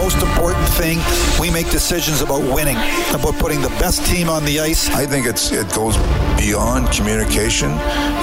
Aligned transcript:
The 0.00 0.04
most 0.04 0.22
important 0.22 0.66
thing, 0.70 0.98
we 1.38 1.50
make 1.50 1.68
decisions 1.68 2.22
about 2.22 2.40
winning, 2.40 2.76
about 3.12 3.34
putting 3.36 3.60
the 3.60 3.68
best 3.76 4.06
team 4.06 4.30
on 4.30 4.42
the 4.46 4.58
ice. 4.58 4.88
I 4.88 5.04
think 5.04 5.26
it's 5.26 5.52
it 5.52 5.70
goes 5.74 5.98
beyond 6.38 6.90
communication. 6.90 7.72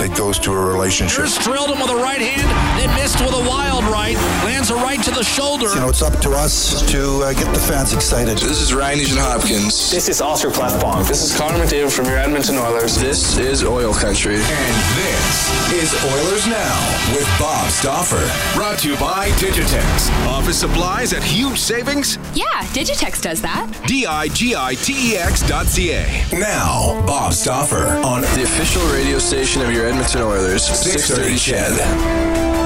It 0.01 0.17
goes 0.17 0.39
to 0.39 0.53
a 0.53 0.59
relationship. 0.59 1.17
Here's 1.17 1.37
drilled 1.37 1.69
him 1.69 1.79
with 1.79 1.91
a 1.91 1.95
right 1.95 2.19
hand, 2.19 2.49
then 2.81 2.89
missed 2.95 3.19
with 3.19 3.35
a 3.35 3.47
wild 3.47 3.83
right. 3.83 4.15
Lands 4.43 4.71
a 4.71 4.75
right 4.75 4.99
to 5.03 5.11
the 5.11 5.23
shoulder. 5.23 5.67
You 5.67 5.81
know, 5.81 5.89
it's 5.89 6.01
up 6.01 6.19
to 6.21 6.31
us 6.31 6.81
to 6.89 7.21
uh, 7.21 7.33
get 7.33 7.53
the 7.53 7.59
fans 7.59 7.93
excited. 7.93 8.39
This 8.39 8.59
is 8.59 8.73
Ryan 8.73 8.97
Nugent 8.97 9.19
Hopkins. 9.19 9.91
This 9.91 10.09
is 10.09 10.19
Oscar 10.19 10.49
Klefbom. 10.49 11.07
This 11.07 11.21
is 11.21 11.37
Connor 11.37 11.63
McDavid 11.63 11.95
from 11.95 12.05
your 12.05 12.17
Edmonton 12.17 12.55
Oilers. 12.57 12.95
This 12.97 13.37
is 13.37 13.63
Oil 13.63 13.93
Country. 13.93 14.37
And 14.37 14.75
this 14.97 15.46
is 15.77 15.93
Oilers 16.05 16.47
Now 16.47 17.13
with 17.13 17.27
Bob 17.39 17.69
Stauffer. 17.69 18.27
Brought 18.57 18.79
to 18.79 18.89
you 18.89 18.97
by 18.97 19.29
Digitex. 19.31 20.09
Office 20.25 20.57
supplies 20.59 21.13
at 21.13 21.21
huge 21.21 21.59
savings? 21.59 22.17
Yeah, 22.33 22.45
Digitex 22.73 23.21
does 23.21 23.43
that. 23.43 23.69
D-I-G-I-T-E-X 23.85 25.47
dot 25.47 25.67
C-A. 25.67 26.25
Now, 26.33 26.99
Bob 27.05 27.31
Stauffer 27.33 27.85
on 28.03 28.21
the 28.21 28.43
official 28.43 28.81
radio 28.91 29.19
station 29.19 29.61
of 29.61 29.71
your 29.71 29.85
Edmonton 29.85 30.23
Oilers, 30.23 30.63
630 30.63 31.37
CHED. 31.37 32.56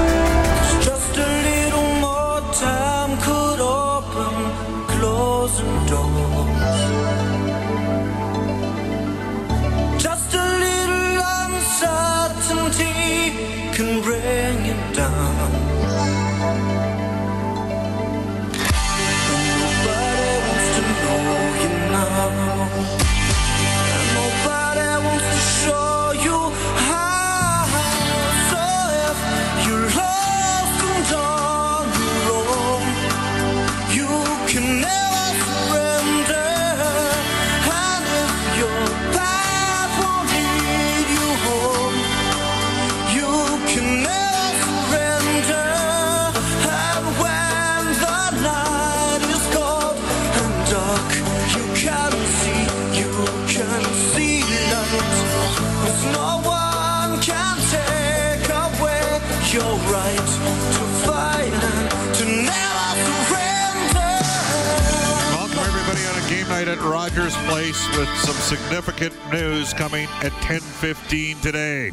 Rogers 66.84 67.36
Place 67.48 67.88
with 67.98 68.10
some 68.18 68.36
significant 68.36 69.14
news 69.32 69.74
coming 69.74 70.08
at 70.22 70.32
10:15 70.42 71.40
today. 71.42 71.92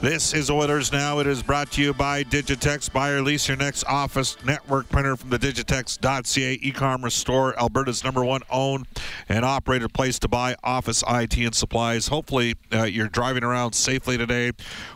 This 0.00 0.34
is 0.34 0.50
Oilers 0.50 0.92
Now. 0.92 1.20
It 1.20 1.26
is 1.26 1.42
brought 1.42 1.70
to 1.72 1.82
you 1.82 1.94
by 1.94 2.24
Digitex. 2.24 2.92
Buy 2.92 3.10
or 3.10 3.22
lease 3.22 3.48
your 3.48 3.56
next 3.56 3.84
office 3.84 4.36
network 4.44 4.90
printer 4.90 5.16
from 5.16 5.30
the 5.30 5.38
Digitex.ca 5.38 6.58
e-commerce 6.60 7.14
store, 7.14 7.58
Alberta's 7.58 8.04
number 8.04 8.22
one 8.22 8.42
owned 8.50 8.86
and 9.30 9.46
operated 9.46 9.94
place 9.94 10.18
to 10.18 10.28
buy 10.28 10.56
office 10.62 11.02
IT 11.08 11.38
and 11.38 11.54
supplies. 11.54 12.08
Hopefully, 12.08 12.56
uh, 12.72 12.82
you're 12.82 13.08
driving 13.08 13.44
around 13.44 13.72
safely 13.72 14.18
today, 14.18 14.52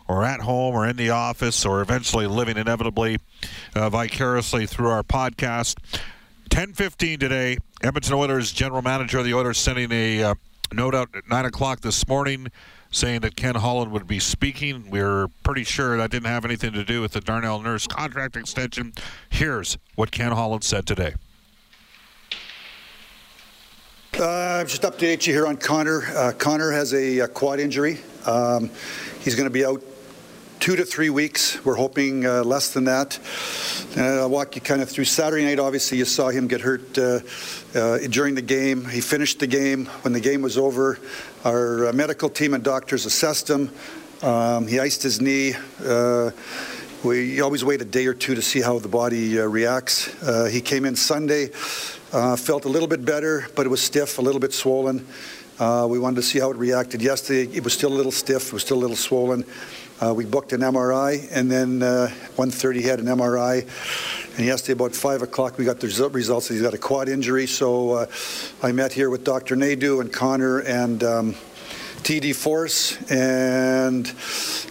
or 0.07 0.25
at 0.25 0.41
home, 0.41 0.75
or 0.75 0.87
in 0.87 0.97
the 0.97 1.09
office, 1.09 1.65
or 1.65 1.81
eventually 1.81 2.27
living 2.27 2.59
inevitably 2.59 3.17
uh, 3.75 3.89
vicariously 3.89 4.67
through 4.67 4.91
our 4.91 5.03
podcast. 5.03 5.77
10:15 6.51 7.19
today. 7.19 7.59
Edmonton 7.83 8.15
Oilers 8.15 8.51
general 8.53 8.83
manager 8.83 9.19
of 9.19 9.25
the 9.25 9.35
Oilers 9.35 9.59
sending 9.59 9.93
a 9.93 10.23
uh, 10.23 10.35
note 10.73 10.95
out 10.95 11.11
at 11.15 11.29
nine 11.29 11.45
o'clock 11.45 11.81
this 11.81 12.09
morning, 12.09 12.49
saying 12.91 13.21
that 13.21 13.37
Ken 13.37 13.55
Holland 13.55 13.93
would 13.93 14.07
be 14.07 14.19
speaking. 14.19 14.91
We're 14.91 15.29
pretty 15.45 15.63
sure 15.63 15.97
that 15.97 16.11
didn't 16.11 16.27
have 16.27 16.45
anything 16.45 16.73
to 16.73 16.85
do 16.85 17.01
with 17.01 17.13
the 17.13 17.21
Darnell 17.21 17.61
Nurse 17.61 17.87
contract 17.87 18.37
extension. 18.37 18.93
Here's 19.31 19.79
what 19.95 20.11
Ken 20.11 20.33
Holland 20.33 20.65
said 20.65 20.87
today. 20.87 21.15
Uh, 24.15 24.65
just 24.65 24.83
update 24.83 25.29
you 25.29 25.33
here 25.33 25.47
on 25.47 25.57
Connor. 25.57 26.03
Uh, 26.17 26.33
Connor 26.37 26.73
has 26.73 26.93
a, 26.93 27.21
a 27.21 27.29
quad 27.29 27.61
injury. 27.61 28.01
Um, 28.27 28.71
he's 29.21 29.37
going 29.37 29.47
to 29.47 29.51
be 29.51 29.65
out 29.65 29.81
two 30.61 30.77
to 30.77 30.85
three 30.85 31.11
weeks. 31.11 31.65
We're 31.65 31.77
hoping 31.77 32.27
uh, 32.27 32.43
less 32.43 32.73
than 32.73 32.85
that. 32.85 33.19
Uh, 33.97 34.21
I'll 34.21 34.31
walk 34.31 34.57
you 34.57 34.61
kind 34.61 34.83
of 34.83 34.89
through 34.91 35.05
Saturday 35.05 35.45
night. 35.45 35.59
Obviously, 35.59 35.99
you 35.99 36.05
saw 36.05 36.29
him 36.29 36.49
get 36.49 36.61
hurt 36.61 36.99
uh, 36.99 37.21
uh, 37.75 37.99
during 38.11 38.35
the 38.35 38.43
game. 38.43 38.85
He 38.85 39.01
finished 39.01 39.39
the 39.39 39.47
game. 39.47 39.87
When 40.03 40.13
the 40.13 40.21
game 40.21 40.43
was 40.43 40.59
over, 40.59 40.99
our 41.45 41.89
uh, 41.89 41.93
medical 41.93 42.29
team 42.29 42.55
and 42.55 42.65
doctors 42.65 43.07
assessed 43.07 43.49
him. 43.49 43.71
Um, 44.23 44.67
he 44.67 44.81
iced 44.81 45.03
his 45.03 45.21
knee. 45.21 45.55
Uh, 45.85 46.31
we 47.05 47.41
always 47.41 47.65
wait 47.65 47.81
a 47.81 47.85
day 47.85 48.07
or 48.07 48.15
two 48.15 48.35
to 48.35 48.43
see 48.43 48.61
how 48.61 48.81
the 48.81 48.89
body 48.89 49.39
reacts. 49.39 50.07
He 50.51 50.61
came 50.61 50.85
in 50.85 50.97
Sunday, 50.97 51.47
felt 51.47 52.65
a 52.65 52.69
little 52.69 52.89
bit 52.89 53.05
better, 53.05 53.47
but 53.55 53.65
it 53.65 53.69
was 53.69 53.81
stiff, 53.81 54.19
a 54.19 54.23
little 54.23 54.41
bit 54.41 54.53
swollen. 54.53 55.07
Uh, 55.59 55.89
we 55.91 55.99
wanted 55.99 56.15
to 56.15 56.23
see 56.23 56.39
how 56.39 56.51
it 56.53 56.57
reacted. 56.57 57.03
Yesterday, 57.03 57.51
it 57.53 57.65
was 57.65 57.73
still 57.73 57.93
a 57.93 57.97
little 57.97 58.13
stiff, 58.13 58.47
it 58.47 58.53
was 58.53 58.63
still 58.63 58.77
a 58.77 58.79
little 58.79 58.95
swollen. 58.95 59.45
Uh, 60.01 60.15
we 60.15 60.25
booked 60.25 60.53
an 60.53 60.61
MRI, 60.61 61.27
and 61.33 61.51
then 61.51 61.83
uh, 61.83 62.09
1.30 62.37 62.77
he 62.77 62.83
had 62.83 63.01
an 63.01 63.07
MRI. 63.07 63.67
And 64.37 64.47
yesterday, 64.47 64.75
about 64.75 64.95
5 64.95 65.23
o'clock, 65.23 65.59
we 65.59 65.65
got 65.65 65.81
the 65.81 65.89
result- 65.89 66.13
results. 66.13 66.47
He's 66.47 66.63
got 66.63 66.75
a 66.75 66.79
quad 66.79 67.09
injury. 67.09 67.49
So 67.49 67.91
uh, 67.91 68.07
I 68.63 68.71
met 68.71 68.93
here 68.93 69.11
with 69.11 69.25
Dr. 69.25 69.57
Nadu 69.57 70.01
and 70.01 70.13
Connor 70.13 70.61
and 70.61 71.03
um, 71.03 71.35
TD 72.05 72.37
Force 72.37 72.97
and 73.11 74.07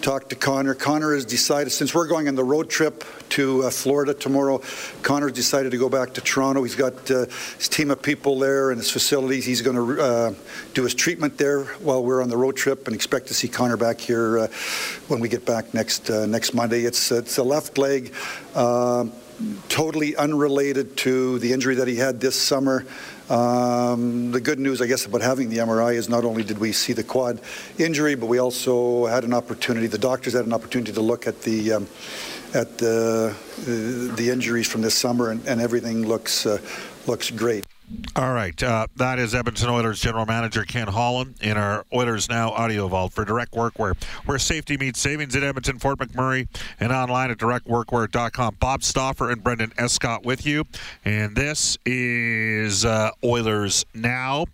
talked 0.01 0.29
to 0.29 0.35
Connor. 0.35 0.73
Connor 0.73 1.13
has 1.15 1.25
decided, 1.25 1.71
since 1.71 1.93
we're 1.93 2.07
going 2.07 2.29
on 2.29 2.35
the 2.35 2.45
road 2.45 2.69
trip 2.69 3.03
to 3.29 3.63
uh, 3.63 3.69
Florida 3.69 4.13
tomorrow, 4.13 4.61
Connor's 5.01 5.31
decided 5.31 5.71
to 5.71 5.77
go 5.77 5.89
back 5.89 6.13
to 6.13 6.21
Toronto. 6.21 6.63
He's 6.63 6.75
got 6.75 7.09
uh, 7.11 7.25
his 7.57 7.69
team 7.69 7.91
of 7.91 8.01
people 8.01 8.39
there 8.39 8.71
and 8.71 8.79
his 8.79 8.89
facilities. 8.89 9.45
He's 9.45 9.61
going 9.61 9.75
to 9.75 10.01
uh, 10.01 10.33
do 10.73 10.83
his 10.83 10.93
treatment 10.93 11.37
there 11.37 11.65
while 11.79 12.03
we're 12.03 12.21
on 12.21 12.29
the 12.29 12.37
road 12.37 12.55
trip 12.55 12.87
and 12.87 12.95
expect 12.95 13.27
to 13.27 13.33
see 13.33 13.47
Connor 13.47 13.77
back 13.77 13.99
here 13.99 14.39
uh, 14.39 14.47
when 15.07 15.19
we 15.19 15.29
get 15.29 15.45
back 15.45 15.73
next 15.73 16.09
uh, 16.09 16.25
next 16.25 16.53
Monday. 16.53 16.81
It's, 16.81 17.11
it's 17.11 17.37
a 17.37 17.43
left 17.43 17.77
leg. 17.77 18.13
Um, 18.55 19.11
Totally 19.69 20.15
unrelated 20.15 20.97
to 20.97 21.37
the 21.37 21.53
injury 21.53 21.75
that 21.75 21.87
he 21.87 21.95
had 21.95 22.19
this 22.19 22.35
summer. 22.35 22.87
Um, 23.29 24.31
the 24.31 24.41
good 24.41 24.57
news, 24.57 24.81
I 24.81 24.87
guess, 24.87 25.05
about 25.05 25.21
having 25.21 25.49
the 25.49 25.57
MRI 25.57 25.93
is 25.93 26.09
not 26.09 26.25
only 26.25 26.43
did 26.43 26.57
we 26.57 26.71
see 26.71 26.93
the 26.93 27.03
quad 27.03 27.39
injury, 27.77 28.15
but 28.15 28.25
we 28.25 28.39
also 28.39 29.05
had 29.05 29.23
an 29.23 29.35
opportunity. 29.35 29.85
The 29.85 29.99
doctors 29.99 30.33
had 30.33 30.47
an 30.47 30.53
opportunity 30.53 30.91
to 30.91 31.01
look 31.01 31.27
at 31.27 31.43
the 31.43 31.73
um, 31.73 31.87
at 32.53 32.77
the 32.77 33.35
uh, 33.35 34.15
the 34.15 34.29
injuries 34.31 34.67
from 34.67 34.81
this 34.81 34.95
summer, 34.95 35.31
and, 35.31 35.45
and 35.47 35.61
everything 35.61 36.07
looks 36.07 36.45
uh, 36.45 36.59
looks 37.05 37.31
great. 37.31 37.65
All 38.17 38.33
right. 38.33 38.61
Uh, 38.61 38.87
that 38.97 39.17
is 39.17 39.33
Edmonton 39.33 39.69
Oilers 39.69 40.01
General 40.01 40.25
Manager 40.25 40.65
Ken 40.65 40.87
Holland 40.87 41.35
in 41.41 41.55
our 41.55 41.85
Oilers 41.93 42.27
Now 42.27 42.49
audio 42.49 42.87
vault 42.89 43.13
for 43.13 43.23
direct 43.23 43.53
workwear, 43.53 43.95
where 44.25 44.37
safety 44.39 44.75
meets 44.75 44.99
savings 44.99 45.35
at 45.37 45.43
Edmonton, 45.43 45.79
Fort 45.79 45.99
McMurray, 45.99 46.47
and 46.81 46.91
online 46.91 47.31
at 47.31 47.37
directworkwear.com. 47.37 48.57
Bob 48.59 48.83
Stauffer 48.83 49.29
and 49.29 49.41
Brendan 49.41 49.71
Escott 49.77 50.25
with 50.25 50.45
you. 50.45 50.65
And 51.05 51.35
this 51.35 51.77
is 51.85 52.83
uh, 52.83 53.11
Oilers 53.23 53.85
Now. 53.93 54.47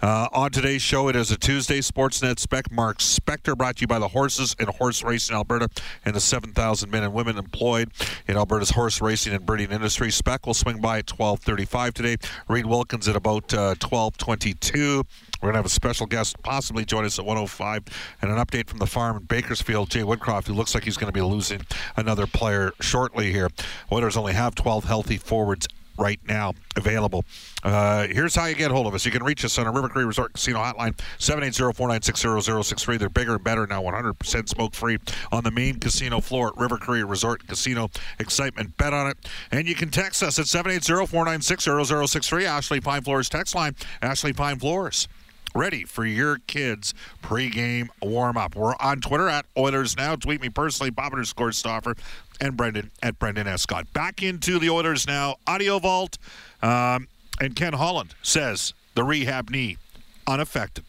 Uh, 0.00 0.28
on 0.32 0.50
today's 0.50 0.82
show, 0.82 1.08
it 1.08 1.14
is 1.14 1.30
a 1.30 1.36
Tuesday 1.36 1.78
Sportsnet 1.78 2.38
Spec. 2.38 2.72
Mark 2.72 2.98
Spector 2.98 3.56
brought 3.56 3.76
to 3.76 3.82
you 3.82 3.86
by 3.86 3.98
the 3.98 4.08
Horses 4.08 4.56
and 4.58 4.68
Horse 4.68 5.04
Racing 5.04 5.36
Alberta 5.36 5.68
and 6.04 6.14
the 6.14 6.20
7,000 6.20 6.90
men 6.90 7.04
and 7.04 7.12
women 7.12 7.38
employed 7.38 7.92
in 8.26 8.36
Alberta's 8.36 8.70
horse 8.70 9.00
racing 9.00 9.34
and 9.34 9.46
breeding 9.46 9.70
industry. 9.70 10.10
Spec 10.10 10.46
will 10.46 10.54
swing 10.54 10.80
by 10.80 10.98
at 10.98 11.06
12:35 11.06 11.94
today. 11.94 12.16
Reed 12.48 12.66
Wilkins 12.72 13.06
at 13.06 13.16
about 13.16 13.52
uh, 13.52 13.74
12:22. 13.74 14.72
We're 14.96 15.02
going 15.42 15.52
to 15.52 15.58
have 15.58 15.66
a 15.66 15.68
special 15.68 16.06
guest 16.06 16.42
possibly 16.42 16.86
join 16.86 17.04
us 17.04 17.18
at 17.18 17.26
105 17.26 17.84
and 18.22 18.30
an 18.30 18.38
update 18.38 18.66
from 18.66 18.78
the 18.78 18.86
farm 18.86 19.18
in 19.18 19.24
Bakersfield, 19.24 19.90
Jay 19.90 20.00
Woodcroft, 20.00 20.46
who 20.46 20.54
looks 20.54 20.74
like 20.74 20.84
he's 20.84 20.96
going 20.96 21.12
to 21.12 21.12
be 21.12 21.20
losing 21.20 21.66
another 21.96 22.26
player 22.26 22.72
shortly 22.80 23.30
here. 23.30 23.50
Oilers 23.92 24.16
only 24.16 24.32
have 24.32 24.54
12 24.54 24.84
healthy 24.84 25.18
forwards 25.18 25.68
right 26.02 26.18
now 26.26 26.52
available. 26.76 27.24
Uh, 27.62 28.08
here's 28.08 28.34
how 28.34 28.46
you 28.46 28.56
get 28.56 28.72
hold 28.72 28.88
of 28.88 28.94
us. 28.94 29.06
You 29.06 29.12
can 29.12 29.22
reach 29.22 29.44
us 29.44 29.56
on 29.58 29.68
a 29.68 29.72
River 29.72 29.88
Cree 29.88 30.02
Resort 30.04 30.32
Casino 30.32 30.58
hotline, 30.58 30.98
780-496-0063. 31.18 32.98
They're 32.98 33.08
bigger 33.08 33.34
and 33.34 33.44
better 33.44 33.66
now, 33.68 33.82
100% 33.82 34.48
smoke-free 34.48 34.98
on 35.30 35.44
the 35.44 35.52
main 35.52 35.78
casino 35.78 36.20
floor 36.20 36.48
at 36.48 36.56
River 36.56 36.76
Cree 36.76 37.04
Resort 37.04 37.46
Casino. 37.46 37.88
Excitement, 38.18 38.76
bet 38.76 38.92
on 38.92 39.06
it. 39.06 39.16
And 39.52 39.68
you 39.68 39.76
can 39.76 39.90
text 39.90 40.22
us 40.24 40.38
at 40.40 40.46
780-496-0063. 40.46 42.44
Ashley 42.44 42.80
Pine 42.80 43.02
Floors 43.02 43.28
text 43.28 43.54
line, 43.54 43.76
Ashley 44.02 44.32
Pine 44.32 44.58
Floors 44.58 45.06
ready 45.54 45.84
for 45.84 46.04
your 46.04 46.38
kids' 46.46 46.94
pregame 47.22 47.88
warm 48.00 48.36
up. 48.36 48.56
We're 48.56 48.74
on 48.80 49.00
Twitter 49.00 49.28
at 49.28 49.46
Oilers 49.56 49.96
Now. 49.96 50.16
Tweet 50.16 50.40
me 50.40 50.48
personally, 50.48 50.90
Bob 50.90 51.12
underscore 51.12 51.52
Stauffer, 51.52 51.94
and 52.42 52.56
Brendan 52.56 52.90
at 53.02 53.18
Brendan 53.18 53.46
Escott. 53.46 53.90
Back 53.92 54.22
into 54.22 54.58
the 54.58 54.68
Oilers 54.68 55.06
Now 55.06 55.36
audio 55.46 55.78
vault. 55.78 56.18
Um, 56.60 57.06
and 57.40 57.54
Ken 57.56 57.72
Holland 57.72 58.14
says 58.22 58.74
the 58.94 59.04
rehab 59.04 59.48
knee 59.48 59.78
unaffected. 60.26 60.84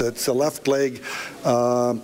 It's 0.00 0.26
a 0.26 0.32
left 0.32 0.68
leg, 0.68 1.02
uh, 1.44 1.94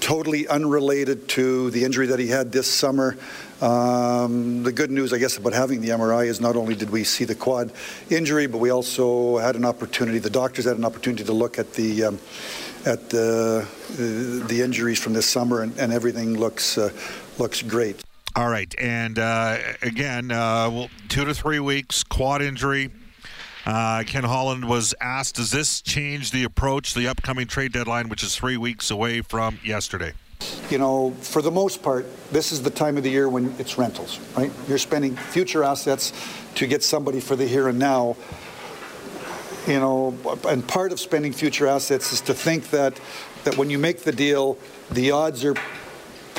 totally 0.00 0.48
unrelated 0.48 1.28
to 1.30 1.70
the 1.70 1.84
injury 1.84 2.06
that 2.08 2.18
he 2.18 2.28
had 2.28 2.50
this 2.50 2.72
summer. 2.72 3.16
Um, 3.60 4.62
the 4.62 4.72
good 4.72 4.90
news, 4.90 5.12
I 5.12 5.18
guess, 5.18 5.36
about 5.36 5.52
having 5.52 5.80
the 5.80 5.88
MRI 5.90 6.26
is 6.26 6.40
not 6.40 6.56
only 6.56 6.74
did 6.74 6.90
we 6.90 7.04
see 7.04 7.24
the 7.24 7.34
quad 7.34 7.72
injury, 8.08 8.46
but 8.46 8.58
we 8.58 8.70
also 8.70 9.38
had 9.38 9.56
an 9.56 9.64
opportunity. 9.64 10.18
The 10.18 10.30
doctors 10.30 10.64
had 10.64 10.78
an 10.78 10.84
opportunity 10.84 11.24
to 11.24 11.32
look 11.32 11.58
at 11.58 11.74
the 11.74 12.04
um, 12.04 12.18
at 12.86 13.10
the 13.10 13.66
the 14.48 14.62
injuries 14.62 15.00
from 15.00 15.12
this 15.12 15.26
summer, 15.26 15.62
and, 15.62 15.76
and 15.78 15.92
everything 15.92 16.38
looks 16.38 16.78
uh, 16.78 16.90
looks 17.38 17.62
great. 17.62 18.02
All 18.38 18.48
right, 18.48 18.72
and 18.78 19.18
uh, 19.18 19.58
again, 19.82 20.30
uh, 20.30 20.70
well, 20.70 20.90
two 21.08 21.24
to 21.24 21.34
three 21.34 21.58
weeks 21.58 22.04
quad 22.04 22.40
injury. 22.40 22.88
Uh, 23.66 24.04
Ken 24.06 24.22
Holland 24.22 24.64
was 24.68 24.94
asked, 25.00 25.34
"Does 25.34 25.50
this 25.50 25.82
change 25.82 26.30
the 26.30 26.44
approach 26.44 26.94
the 26.94 27.08
upcoming 27.08 27.48
trade 27.48 27.72
deadline, 27.72 28.08
which 28.08 28.22
is 28.22 28.36
three 28.36 28.56
weeks 28.56 28.92
away 28.92 29.22
from 29.22 29.58
yesterday?" 29.64 30.12
You 30.70 30.78
know, 30.78 31.16
for 31.20 31.42
the 31.42 31.50
most 31.50 31.82
part, 31.82 32.06
this 32.30 32.52
is 32.52 32.62
the 32.62 32.70
time 32.70 32.96
of 32.96 33.02
the 33.02 33.10
year 33.10 33.28
when 33.28 33.52
it's 33.58 33.76
rentals, 33.76 34.20
right? 34.36 34.52
You're 34.68 34.78
spending 34.78 35.16
future 35.16 35.64
assets 35.64 36.12
to 36.54 36.68
get 36.68 36.84
somebody 36.84 37.18
for 37.18 37.34
the 37.34 37.44
here 37.44 37.66
and 37.66 37.76
now. 37.80 38.14
You 39.66 39.80
know, 39.80 40.16
and 40.48 40.64
part 40.64 40.92
of 40.92 41.00
spending 41.00 41.32
future 41.32 41.66
assets 41.66 42.12
is 42.12 42.20
to 42.20 42.34
think 42.34 42.70
that 42.70 43.00
that 43.42 43.58
when 43.58 43.68
you 43.68 43.80
make 43.80 44.04
the 44.04 44.12
deal, 44.12 44.58
the 44.92 45.10
odds 45.10 45.44
are 45.44 45.56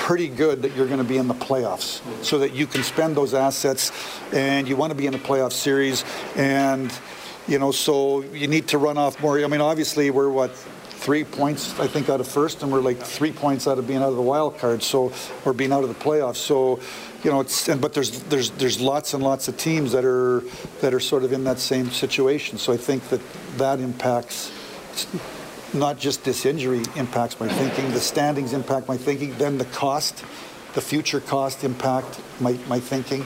pretty 0.10 0.28
good 0.28 0.64
that 0.64 0.76
you're 0.76 0.88
going 0.88 0.98
to 0.98 1.04
be 1.04 1.18
in 1.18 1.28
the 1.28 1.36
playoffs 1.36 2.02
so 2.26 2.40
that 2.40 2.52
you 2.52 2.66
can 2.66 2.82
spend 2.82 3.16
those 3.16 3.36
assets 3.36 3.92
and 4.34 4.68
you 4.68 4.76
want 4.76 4.90
to 4.90 4.96
be 4.96 5.06
in 5.06 5.14
a 5.14 5.20
playoff 5.20 5.52
series. 5.52 6.04
And 6.36 6.92
you 7.48 7.60
know 7.60 7.70
so 7.72 8.22
you 8.34 8.48
need 8.48 8.68
to 8.70 8.80
run 8.80 8.98
off 8.98 9.22
more. 9.22 9.40
I 9.40 9.46
mean 9.46 9.62
obviously 9.62 10.10
we're 10.10 10.30
what 10.30 10.50
three 11.06 11.24
points 11.24 11.80
i 11.80 11.86
think 11.86 12.10
out 12.10 12.20
of 12.20 12.28
first 12.28 12.64
and 12.64 12.72
we're 12.72 12.82
like 12.82 12.98
three 12.98 13.32
points 13.32 13.68
out 13.68 13.78
of 13.78 13.88
being 13.88 14.02
out 14.02 14.10
of 14.10 14.16
the 14.16 14.22
wild 14.22 14.58
card 14.58 14.84
so 14.84 15.14
or 15.46 15.54
being 15.54 15.72
out 15.72 15.84
of 15.84 15.90
the 15.90 16.04
playoffs. 16.04 16.38
So 16.38 16.80
you 17.24 17.30
know 17.30 17.42
it's 17.42 17.70
and 17.70 17.80
but 17.80 17.94
there's 17.94 18.24
there's 18.24 18.50
there's 18.62 18.82
lots 18.82 19.14
and 19.14 19.22
lots 19.22 19.48
of 19.48 19.58
teams 19.58 19.92
that 19.92 20.06
are 20.06 20.42
that 20.82 20.92
are 20.92 21.00
sort 21.00 21.24
of 21.24 21.34
in 21.34 21.44
that 21.44 21.60
same 21.60 21.92
situation. 21.92 22.58
So 22.58 22.74
i 22.74 22.78
think 22.78 23.08
that 23.10 23.22
that 23.58 23.80
impacts 23.80 24.52
not 25.74 26.00
just 26.00 26.24
this 26.24 26.46
injury 26.46 26.84
impacts 26.96 27.40
my 27.40 27.48
thinking, 27.48 27.92
the 27.92 28.00
standings 28.00 28.54
impact 28.54 28.88
my 28.88 28.98
thinking, 28.98 29.34
then 29.38 29.58
the 29.58 29.66
cost, 29.66 30.24
the 30.74 30.82
future 30.82 31.20
cost 31.20 31.64
impact 31.64 32.20
my, 32.40 32.54
my 32.68 32.80
thinking 32.80 33.26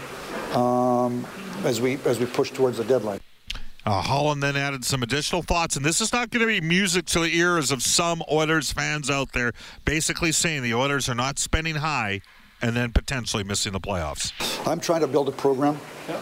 um, 0.53 1.25
as 1.63 1.81
we 1.81 1.97
as 2.05 2.19
we 2.19 2.25
push 2.25 2.51
towards 2.51 2.77
the 2.77 2.83
deadline. 2.83 3.19
Uh, 3.85 4.01
Holland 4.01 4.41
then 4.41 4.55
added 4.55 4.85
some 4.85 5.03
additional 5.03 5.41
thoughts, 5.41 5.75
and 5.75 5.83
this 5.83 5.99
is 5.99 6.13
not 6.13 6.29
going 6.29 6.39
to 6.39 6.47
be 6.47 6.65
music 6.65 7.05
to 7.07 7.19
the 7.19 7.37
ears 7.37 7.69
of 7.69 7.83
some 7.83 8.23
Oilers 8.31 8.71
fans 8.71 9.09
out 9.09 9.33
there, 9.33 9.51
basically 9.83 10.31
saying 10.31 10.63
the 10.63 10.73
Oilers 10.73 11.09
are 11.09 11.15
not 11.15 11.37
spending 11.37 11.75
high 11.75 12.21
and 12.63 12.75
then 12.75 12.91
potentially 12.93 13.43
missing 13.43 13.73
the 13.73 13.79
playoffs. 13.79 14.31
I'm 14.65 14.79
trying 14.79 15.01
to 15.01 15.07
build 15.07 15.27
a 15.27 15.33
program. 15.33 15.77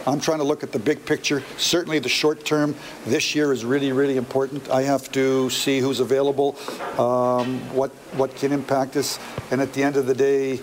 I'm 0.06 0.20
trying 0.20 0.38
to 0.38 0.44
look 0.44 0.64
at 0.64 0.72
the 0.72 0.78
big 0.78 1.06
picture. 1.06 1.42
Certainly, 1.56 2.00
the 2.00 2.08
short 2.08 2.44
term 2.44 2.74
this 3.06 3.34
year 3.34 3.52
is 3.52 3.64
really, 3.64 3.92
really 3.92 4.16
important. 4.16 4.68
I 4.68 4.82
have 4.82 5.10
to 5.12 5.48
see 5.50 5.78
who's 5.78 6.00
available, 6.00 6.56
um, 6.98 7.60
what 7.74 7.90
what 8.18 8.34
can 8.34 8.52
impact 8.52 8.96
us, 8.96 9.20
and 9.52 9.60
at 9.60 9.72
the 9.72 9.82
end 9.82 9.96
of 9.96 10.06
the 10.06 10.14
day, 10.14 10.60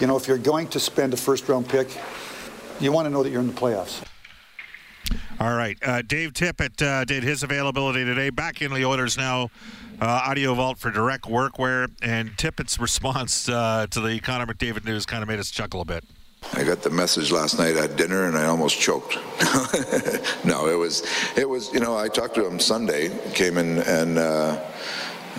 you 0.00 0.06
know, 0.06 0.16
if 0.16 0.26
you're 0.26 0.38
going 0.38 0.66
to 0.68 0.80
spend 0.80 1.12
a 1.12 1.16
first 1.16 1.48
round 1.48 1.68
pick, 1.68 1.88
you 2.80 2.90
want 2.90 3.04
to 3.06 3.10
know 3.10 3.22
that 3.22 3.30
you're 3.30 3.42
in 3.42 3.48
the 3.48 3.60
playoffs. 3.60 4.07
All 5.40 5.54
right. 5.54 5.78
Uh, 5.82 6.02
Dave 6.02 6.32
Tippett 6.32 6.82
uh, 6.82 7.04
did 7.04 7.22
his 7.22 7.44
availability 7.44 8.04
today. 8.04 8.30
Back 8.30 8.60
in 8.60 8.72
the 8.72 8.84
Oilers 8.84 9.16
now. 9.16 9.50
Uh, 10.00 10.22
audio 10.26 10.54
vault 10.54 10.78
for 10.78 10.92
direct 10.92 11.24
workwear, 11.24 11.90
and 12.02 12.30
Tippett's 12.36 12.78
response 12.78 13.48
uh, 13.48 13.86
to 13.90 14.00
the 14.00 14.20
Connor 14.20 14.46
McDavid 14.46 14.84
news 14.84 15.04
kind 15.04 15.22
of 15.22 15.28
made 15.28 15.40
us 15.40 15.50
chuckle 15.50 15.80
a 15.80 15.84
bit. 15.84 16.04
I 16.52 16.62
got 16.62 16.82
the 16.82 16.90
message 16.90 17.32
last 17.32 17.58
night 17.58 17.76
at 17.76 17.96
dinner 17.96 18.26
and 18.26 18.38
I 18.38 18.46
almost 18.46 18.78
choked. 18.80 19.16
no, 20.44 20.68
it 20.68 20.78
was, 20.78 21.04
it 21.36 21.48
was, 21.48 21.72
you 21.72 21.80
know, 21.80 21.96
I 21.96 22.06
talked 22.08 22.36
to 22.36 22.46
him 22.46 22.60
Sunday, 22.60 23.10
came 23.34 23.58
in 23.58 23.78
and 23.80 24.18
uh, 24.18 24.64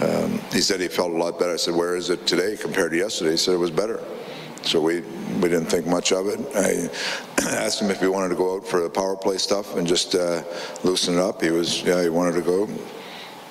um, 0.02 0.42
he 0.52 0.60
said 0.60 0.82
he 0.82 0.90
felt 0.90 1.12
a 1.12 1.18
lot 1.18 1.40
better. 1.40 1.54
I 1.54 1.58
said, 1.58 1.74
where 1.74 1.96
is 1.96 2.10
it 2.10 2.28
today 2.28 2.58
compared 2.58 2.92
to 2.92 2.98
yesterday? 2.98 3.32
He 3.32 3.38
said 3.38 3.54
it 3.54 3.58
was 3.58 3.72
better. 3.72 4.04
So 4.64 4.82
we, 4.82 5.02
we 5.02 5.50
didn't 5.50 5.68
think 5.68 5.88
much 5.88 6.12
of 6.12 6.28
it. 6.28 6.40
I 6.56 6.90
asked 7.50 7.82
him 7.82 7.90
if 7.90 8.00
he 8.00 8.08
wanted 8.08 8.30
to 8.30 8.36
go 8.36 8.56
out 8.56 8.68
for 8.68 8.82
the 8.82 8.90
power 8.90 9.16
play 9.16 9.38
stuff 9.38 9.76
and 9.76 9.88
just 9.88 10.16
uh, 10.16 10.44
loosen 10.84 11.16
it 11.16 11.20
up. 11.20 11.42
He 11.42 11.52
was, 11.52 11.82
yeah, 11.84 12.02
he 12.02 12.10
wanted 12.10 12.36
to 12.36 12.42
go. 12.42 12.68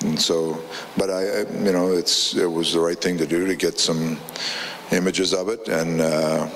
And 0.02 0.20
so, 0.20 0.62
but 0.96 1.10
I, 1.10 1.40
you 1.40 1.72
know, 1.72 1.92
it's 1.92 2.36
it 2.36 2.46
was 2.46 2.72
the 2.72 2.80
right 2.80 2.98
thing 2.98 3.18
to 3.18 3.26
do 3.26 3.46
to 3.46 3.56
get 3.56 3.80
some 3.80 4.18
images 4.92 5.34
of 5.34 5.48
it, 5.48 5.66
and 5.68 6.00
uh, 6.00 6.48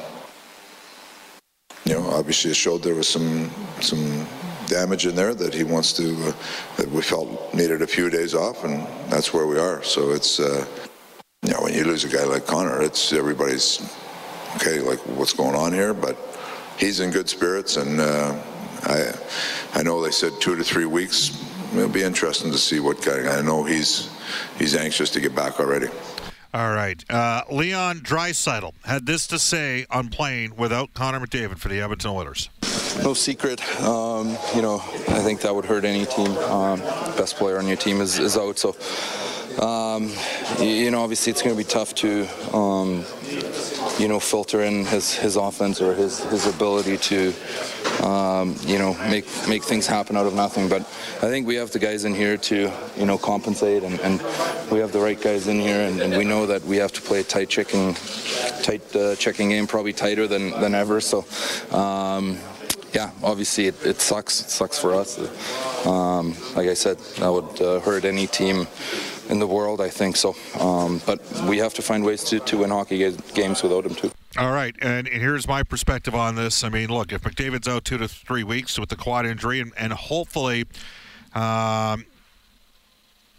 you 1.84 1.94
know, 1.94 2.08
obviously 2.10 2.52
it 2.52 2.54
showed 2.54 2.82
there 2.82 2.94
was 2.94 3.08
some 3.08 3.50
some 3.80 4.26
damage 4.66 5.06
in 5.06 5.16
there 5.16 5.34
that 5.34 5.52
he 5.52 5.64
wants 5.64 5.92
to 5.94 6.14
uh, 6.28 6.32
that 6.76 6.88
we 6.90 7.02
felt 7.02 7.52
needed 7.52 7.82
a 7.82 7.86
few 7.86 8.10
days 8.10 8.32
off, 8.32 8.62
and 8.62 8.86
that's 9.10 9.34
where 9.34 9.48
we 9.48 9.58
are. 9.58 9.82
So 9.82 10.12
it's 10.12 10.38
uh, 10.38 10.64
you 11.42 11.50
know, 11.50 11.62
when 11.62 11.74
you 11.74 11.84
lose 11.84 12.04
a 12.04 12.08
guy 12.08 12.24
like 12.24 12.46
Connor, 12.46 12.80
it's 12.80 13.12
everybody's 13.12 13.80
okay, 14.56 14.80
like 14.80 14.98
what's 15.16 15.32
going 15.32 15.54
on 15.54 15.72
here, 15.72 15.94
but 15.94 16.16
he's 16.78 17.00
in 17.00 17.10
good 17.10 17.28
spirits, 17.28 17.76
and 17.76 18.00
uh, 18.00 18.34
I 18.82 19.12
I 19.74 19.82
know 19.82 20.02
they 20.02 20.10
said 20.10 20.32
two 20.40 20.56
to 20.56 20.64
three 20.64 20.86
weeks 20.86 21.38
it'll 21.74 21.88
be 21.88 22.02
interesting 22.02 22.50
to 22.52 22.58
see 22.58 22.80
what 22.80 23.02
guy. 23.02 23.38
I 23.38 23.42
know 23.42 23.64
he's 23.64 24.10
he's 24.58 24.74
anxious 24.74 25.10
to 25.10 25.20
get 25.20 25.34
back 25.34 25.60
already. 25.60 25.88
All 26.54 26.74
right. 26.74 27.02
Uh, 27.10 27.42
Leon 27.50 28.00
Draisaitl 28.00 28.74
had 28.84 29.06
this 29.06 29.26
to 29.28 29.38
say 29.38 29.86
on 29.90 30.08
playing 30.08 30.54
without 30.56 30.92
Connor 30.92 31.18
McDavid 31.20 31.58
for 31.58 31.68
the 31.68 31.80
Edmonton 31.80 32.10
Oilers. 32.10 32.50
No 33.02 33.14
secret. 33.14 33.62
Um, 33.80 34.36
you 34.54 34.60
know, 34.60 34.76
I 35.08 35.20
think 35.20 35.40
that 35.40 35.54
would 35.54 35.64
hurt 35.64 35.86
any 35.86 36.04
team. 36.04 36.36
Um, 36.36 36.80
best 37.16 37.36
player 37.36 37.58
on 37.58 37.66
your 37.66 37.78
team 37.78 38.02
is, 38.02 38.18
is 38.18 38.36
out, 38.36 38.58
so. 38.58 38.76
Um, 39.60 40.10
you 40.60 40.90
know, 40.90 41.02
obviously 41.02 41.30
it's 41.30 41.42
going 41.42 41.54
to 41.54 41.58
be 41.62 41.68
tough 41.68 41.94
to, 41.96 42.26
um, 42.56 43.04
you 44.02 44.08
know, 44.08 44.18
filter 44.18 44.62
in 44.62 44.84
his, 44.84 45.14
his 45.14 45.36
offense 45.36 45.80
or 45.80 45.94
his, 45.94 46.24
his 46.24 46.48
ability 46.48 46.96
to, 46.96 47.32
um, 48.02 48.56
you 48.62 48.76
know, 48.76 48.94
make 49.08 49.24
make 49.48 49.62
things 49.62 49.86
happen 49.86 50.16
out 50.16 50.26
of 50.26 50.34
nothing. 50.34 50.68
But 50.68 50.82
I 51.22 51.28
think 51.30 51.46
we 51.46 51.54
have 51.54 51.70
the 51.70 51.78
guys 51.78 52.04
in 52.04 52.12
here 52.12 52.36
to, 52.36 52.72
you 52.96 53.06
know, 53.06 53.16
compensate, 53.16 53.84
and, 53.84 54.00
and 54.00 54.20
we 54.72 54.80
have 54.80 54.90
the 54.90 54.98
right 54.98 55.20
guys 55.20 55.46
in 55.46 55.60
here, 55.60 55.82
and, 55.86 56.00
and, 56.00 56.16
we 56.16 56.24
know 56.24 56.46
that 56.46 56.64
we 56.64 56.78
have 56.78 56.90
to 56.92 57.00
play 57.00 57.20
a 57.20 57.22
tight 57.22 57.48
checking, 57.48 57.94
tight 58.64 58.82
uh, 58.96 59.14
checking 59.14 59.50
game, 59.50 59.68
probably 59.68 59.92
tighter 59.92 60.26
than 60.26 60.50
than 60.60 60.74
ever. 60.74 61.00
So. 61.00 61.24
Um, 61.70 62.38
yeah, 62.94 63.10
obviously 63.22 63.68
it, 63.68 63.86
it, 63.86 64.02
sucks. 64.02 64.42
It 64.42 64.50
sucks 64.50 64.78
for 64.78 64.92
us. 64.92 65.18
Um, 65.86 66.34
like 66.54 66.68
I 66.68 66.74
said, 66.74 66.98
that 66.98 67.32
would 67.32 67.62
uh, 67.62 67.80
hurt 67.80 68.04
any 68.04 68.26
team 68.26 68.66
in 69.32 69.38
the 69.38 69.46
world, 69.46 69.80
I 69.80 69.88
think 69.88 70.16
so. 70.16 70.36
Um, 70.60 71.00
but 71.06 71.20
we 71.48 71.56
have 71.58 71.72
to 71.74 71.82
find 71.82 72.04
ways 72.04 72.22
to, 72.24 72.38
to 72.38 72.58
win 72.58 72.70
hockey 72.70 72.98
games 73.34 73.62
without 73.62 73.86
him 73.86 73.94
too. 73.94 74.12
All 74.38 74.52
right, 74.52 74.74
and 74.80 75.08
here's 75.08 75.48
my 75.48 75.62
perspective 75.62 76.14
on 76.14 76.36
this. 76.36 76.62
I 76.62 76.68
mean, 76.68 76.90
look, 76.90 77.12
if 77.12 77.22
McDavid's 77.22 77.66
out 77.66 77.84
two 77.84 77.98
to 77.98 78.08
three 78.08 78.44
weeks 78.44 78.78
with 78.78 78.90
the 78.90 78.96
quad 78.96 79.26
injury, 79.26 79.60
and, 79.60 79.72
and 79.76 79.92
hopefully, 79.92 80.66
um, 81.34 82.04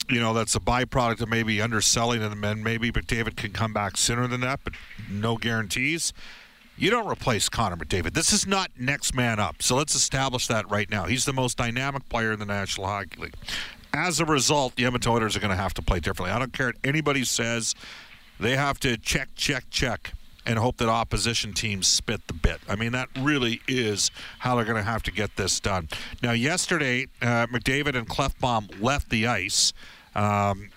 you 0.10 0.20
know, 0.20 0.34
that's 0.34 0.56
a 0.56 0.60
byproduct 0.60 1.22
of 1.22 1.30
maybe 1.30 1.62
underselling 1.62 2.22
him, 2.22 2.32
and 2.32 2.42
men 2.42 2.64
maybe 2.64 2.92
McDavid 2.92 3.36
can 3.36 3.52
come 3.52 3.72
back 3.72 3.96
sooner 3.96 4.28
than 4.28 4.42
that, 4.42 4.60
but 4.64 4.74
no 5.10 5.38
guarantees. 5.38 6.12
You 6.76 6.90
don't 6.90 7.08
replace 7.08 7.50
Connor 7.50 7.78
McDavid. 7.78 8.14
This 8.14 8.34
is 8.34 8.48
not 8.48 8.72
next 8.80 9.14
man 9.14 9.40
up. 9.40 9.62
So 9.62 9.76
let's 9.76 9.94
establish 9.94 10.48
that 10.48 10.70
right 10.72 10.90
now. 10.90 11.06
He's 11.06 11.26
the 11.26 11.34
most 11.34 11.56
dynamic 11.58 12.10
player 12.10 12.32
in 12.32 12.40
the 12.40 12.48
National 12.48 12.88
Hockey 12.88 13.22
League. 13.22 13.36
As 13.94 14.20
a 14.20 14.26
result, 14.26 14.76
the 14.76 14.86
Edmonton 14.86 15.12
Oilers 15.12 15.36
are 15.36 15.40
going 15.40 15.52
to 15.52 15.56
have 15.56 15.74
to 15.76 15.82
play 15.82 16.00
differently. 16.00 16.32
I 16.32 16.40
don't 16.40 16.52
care 16.52 16.68
what 16.68 16.78
anybody 16.84 17.24
says. 17.24 17.76
They 18.40 18.56
have 18.56 18.80
to 18.80 18.98
check, 18.98 19.30
check, 19.36 19.66
check 19.70 20.14
and 20.46 20.60
hope 20.60 20.78
that 20.78 20.90
opposition 20.90 21.54
teams 21.54 21.88
spit 21.88 22.26
the 22.28 22.34
bit. 22.34 22.60
I 22.68 22.76
mean, 22.76 22.92
that 22.94 23.10
really 23.18 23.62
is 23.68 24.12
how 24.40 24.56
they're 24.56 24.66
going 24.66 24.78
to 24.78 24.84
have 24.84 25.04
to 25.04 25.12
get 25.12 25.36
this 25.36 25.60
done. 25.60 25.88
Now, 26.22 26.32
yesterday, 26.32 27.08
uh, 27.22 27.48
McDavid 27.48 27.96
and 27.96 28.08
Klefbom 28.08 28.82
left 28.82 29.10
the 29.10 29.28
ice. 29.28 29.74
Um, 30.16 30.70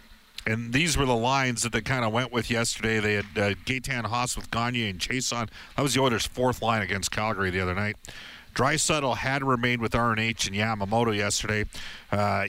and 0.47 0.73
these 0.73 0.97
were 0.97 1.07
the 1.07 1.17
lines 1.17 1.63
that 1.63 1.73
they 1.73 1.81
kind 1.81 2.05
of 2.05 2.13
went 2.13 2.33
with 2.33 2.51
yesterday. 2.51 3.01
They 3.01 3.15
had 3.15 3.25
uh, 3.37 3.55
Gaetan 3.65 4.05
Haas 4.05 4.37
with 4.37 4.51
Gagne 4.51 4.89
and 4.89 5.01
Chiasson. 5.01 5.49
That 5.77 5.83
was 5.83 5.95
the 5.95 6.01
Oilers' 6.01 6.27
fourth 6.27 6.63
line 6.63 6.83
against 6.83 7.11
Calgary 7.11 7.51
the 7.51 7.61
other 7.61 7.75
night. 7.75 7.97
Draisaitl 8.57 9.19
had 9.19 9.45
remained 9.45 9.83
with 9.83 9.93
RNH 9.93 10.47
and 10.47 10.57
Yamamoto 10.57 11.15
yesterday. 11.15 11.67
Uh, 12.11 12.47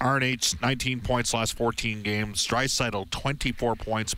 RNH 0.00 0.62
19 0.62 1.00
points 1.00 1.34
last 1.34 1.56
14 1.56 2.02
games. 2.02 2.46
Draisaitl 2.46 3.10
24 3.10 3.74
points 3.74 4.14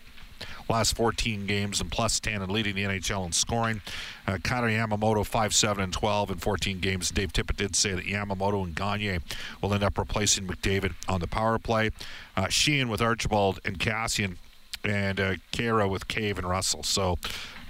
last 0.69 0.95
14 0.95 1.47
games 1.47 1.81
and 1.81 1.91
plus 1.91 2.21
10 2.21 2.43
and 2.43 2.53
leading 2.53 2.75
the 2.75 2.85
NHL 2.85 3.25
in 3.25 3.33
scoring. 3.33 3.81
Uh, 4.27 4.39
Kailer 4.45 4.69
Yamamoto 4.69 5.25
5 5.25 5.55
7 5.55 5.83
and 5.83 5.93
12 5.93 6.33
in 6.33 6.39
14 6.39 6.81
games. 6.81 7.11
Dave 7.11 7.33
Tippett 7.33 7.57
did 7.57 7.75
say 7.75 7.95
that 7.95 8.05
Yamamoto 8.05 8.63
and 8.63 8.75
Gagne 8.75 9.21
will 9.63 9.73
end 9.73 9.83
up 9.83 9.97
replacing 9.97 10.47
McDavid 10.47 10.93
on 11.09 11.21
the 11.21 11.27
power 11.27 11.59
play. 11.59 11.91
Uh, 12.37 12.45
Sheahan 12.45 12.89
with 12.89 13.01
Archibald 13.01 13.59
and 13.65 13.79
Kassian 13.79 14.37
and 14.85 15.21
uh, 15.21 15.35
Khaira 15.53 15.89
with 15.89 16.09
Cave 16.09 16.39
and 16.39 16.49
Russell. 16.49 16.83
So, 16.83 17.19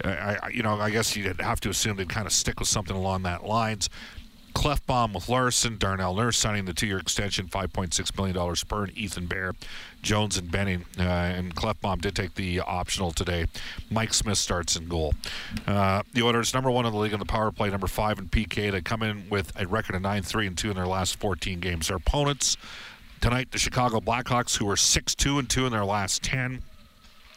uh, 0.04 0.36
I, 0.42 0.48
you 0.52 0.62
know, 0.62 0.80
I 0.80 0.90
guess 0.90 1.16
you'd 1.16 1.40
have 1.40 1.60
to 1.60 1.70
assume 1.70 1.96
they'd 1.96 2.08
kind 2.08 2.26
of 2.26 2.32
stick 2.32 2.58
with 2.58 2.68
something 2.68 2.96
along 2.96 3.22
that 3.24 3.44
lines. 3.44 3.88
Klefbom 4.54 5.14
with 5.14 5.28
Larsson, 5.28 5.76
Darnell 5.78 6.14
Nurse 6.14 6.38
signing 6.38 6.64
the 6.66 6.72
two-year 6.72 6.98
extension, 6.98 7.46
$5.6 7.46 8.16
million 8.16 8.56
per, 8.68 8.84
and 8.84 8.98
Ethan 8.98 9.26
Bear, 9.26 9.54
Jones 10.02 10.36
and 10.36 10.50
Benning. 10.50 10.84
Uh, 10.98 11.02
and 11.02 11.54
Klefbom 11.54 12.00
did 12.00 12.14
take 12.14 12.34
the 12.34 12.60
optional 12.60 13.12
today. 13.12 13.46
Mike 13.90 14.14
Smith 14.14 14.38
starts 14.38 14.76
in 14.76 14.88
goal. 14.88 15.14
Uh, 15.66 16.02
the 16.12 16.22
Oilers, 16.22 16.54
number 16.54 16.70
one 16.70 16.86
in 16.86 16.92
the 16.92 16.98
league 16.98 17.12
in 17.12 17.18
the 17.18 17.24
power 17.24 17.50
play, 17.50 17.70
number 17.70 17.86
five 17.86 18.18
in 18.18 18.28
PK. 18.28 18.70
They 18.70 18.80
come 18.80 19.02
in 19.02 19.28
with 19.30 19.52
a 19.60 19.66
record 19.66 19.96
of 19.96 20.02
9-3 20.02 20.46
and 20.48 20.58
2 20.58 20.70
in 20.70 20.76
their 20.76 20.86
last 20.86 21.16
14 21.16 21.60
games. 21.60 21.88
Their 21.88 21.96
opponents 21.96 22.56
tonight, 23.20 23.52
the 23.52 23.58
Chicago 23.58 24.00
Blackhawks, 24.00 24.58
who 24.58 24.68
are 24.68 24.76
6-2 24.76 25.38
and 25.38 25.48
2 25.48 25.66
in 25.66 25.72
their 25.72 25.84
last 25.84 26.22
10. 26.22 26.62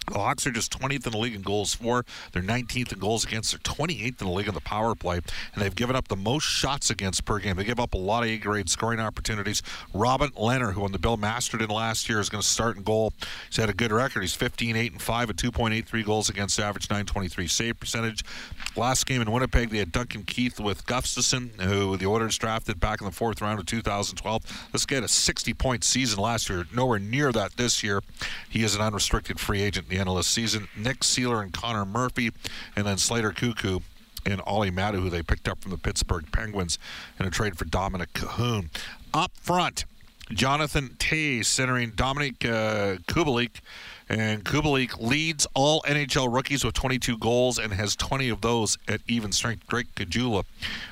The 0.07 0.19
Hawks 0.19 0.45
are 0.45 0.51
just 0.51 0.77
20th 0.79 1.05
in 1.05 1.11
the 1.11 1.17
league 1.17 1.35
in 1.35 1.41
goals 1.41 1.73
for. 1.73 2.05
They're 2.31 2.41
19th 2.41 2.93
in 2.93 2.99
goals 2.99 3.25
against. 3.25 3.51
They're 3.51 3.59
28th 3.59 4.21
in 4.21 4.27
the 4.27 4.29
league 4.29 4.47
in 4.47 4.53
the 4.53 4.61
power 4.61 4.95
play, 4.95 5.17
and 5.17 5.63
they've 5.63 5.75
given 5.75 5.95
up 5.95 6.07
the 6.07 6.15
most 6.15 6.43
shots 6.43 6.89
against 6.89 7.25
per 7.25 7.39
game. 7.39 7.55
They 7.55 7.63
give 7.63 7.79
up 7.79 7.93
a 7.93 7.97
lot 7.97 8.23
of 8.23 8.29
A-grade 8.29 8.69
scoring 8.69 8.99
opportunities. 8.99 9.61
Robin 9.93 10.31
Leonard, 10.37 10.75
who 10.75 10.81
won 10.81 10.91
the 10.91 10.99
Bill 10.99 11.17
Masterton 11.17 11.69
last 11.69 12.07
year, 12.07 12.19
is 12.19 12.29
going 12.29 12.41
to 12.41 12.47
start 12.47 12.77
in 12.77 12.83
goal. 12.83 13.13
He's 13.47 13.57
had 13.57 13.69
a 13.69 13.73
good 13.73 13.91
record. 13.91 14.21
He's 14.21 14.35
15, 14.35 14.75
8, 14.75 14.91
and 14.91 15.01
5 15.01 15.29
at 15.31 15.35
2.83 15.37 16.05
goals 16.05 16.29
against 16.29 16.59
average, 16.59 16.89
923 16.89 17.47
save 17.47 17.79
percentage. 17.79 18.23
Last 18.75 19.05
game 19.05 19.21
in 19.21 19.31
Winnipeg, 19.31 19.69
they 19.69 19.79
had 19.79 19.91
Duncan 19.91 20.23
Keith 20.23 20.59
with 20.59 20.85
Gustafsson, 20.85 21.59
who 21.61 21.97
the 21.97 22.05
Oilers 22.05 22.37
drafted 22.37 22.79
back 22.79 23.01
in 23.01 23.05
the 23.05 23.11
fourth 23.11 23.41
round 23.41 23.59
of 23.59 23.65
2012. 23.65 24.69
Let's 24.71 24.85
get 24.85 25.03
a 25.03 25.07
60-point 25.07 25.83
season 25.83 26.19
last 26.19 26.49
year. 26.49 26.65
Nowhere 26.73 26.99
near 26.99 27.31
that 27.31 27.57
this 27.57 27.83
year. 27.83 28.01
He 28.49 28.63
is 28.63 28.75
an 28.75 28.81
unrestricted 28.81 29.39
free 29.39 29.61
agent 29.61 29.89
the 30.03 30.23
season. 30.23 30.67
Nick 30.77 30.99
Seeler 30.99 31.41
and 31.41 31.53
Connor 31.53 31.85
Murphy, 31.85 32.31
and 32.75 32.85
then 32.85 32.97
Slater 32.97 33.31
Koekkoek 33.31 33.83
and 34.25 34.41
Olli 34.45 34.71
Maatta, 34.71 34.99
who 34.99 35.09
they 35.09 35.21
picked 35.21 35.47
up 35.47 35.61
from 35.61 35.71
the 35.71 35.77
Pittsburgh 35.77 36.31
Penguins 36.31 36.79
in 37.19 37.25
a 37.25 37.29
trade 37.29 37.57
for 37.57 37.65
Dominik 37.65 38.07
Kahun. 38.13 38.69
Up 39.13 39.31
front, 39.39 39.85
Jonathan 40.31 40.95
Toews 40.97 41.45
centering 41.45 41.91
Dominic 41.91 42.43
uh, 42.45 42.97
Kubalik. 43.07 43.61
And 44.07 44.43
Kubalik 44.43 44.99
leads 44.99 45.47
all 45.55 45.81
NHL 45.81 46.31
rookies 46.31 46.63
with 46.63 46.75
22 46.75 47.17
goals 47.17 47.57
and 47.57 47.73
has 47.73 47.95
20 47.95 48.29
of 48.29 48.41
those 48.41 48.77
at 48.87 49.01
even 49.07 49.31
strength. 49.31 49.65
Drake 49.67 49.93
Caggiula 49.95 50.43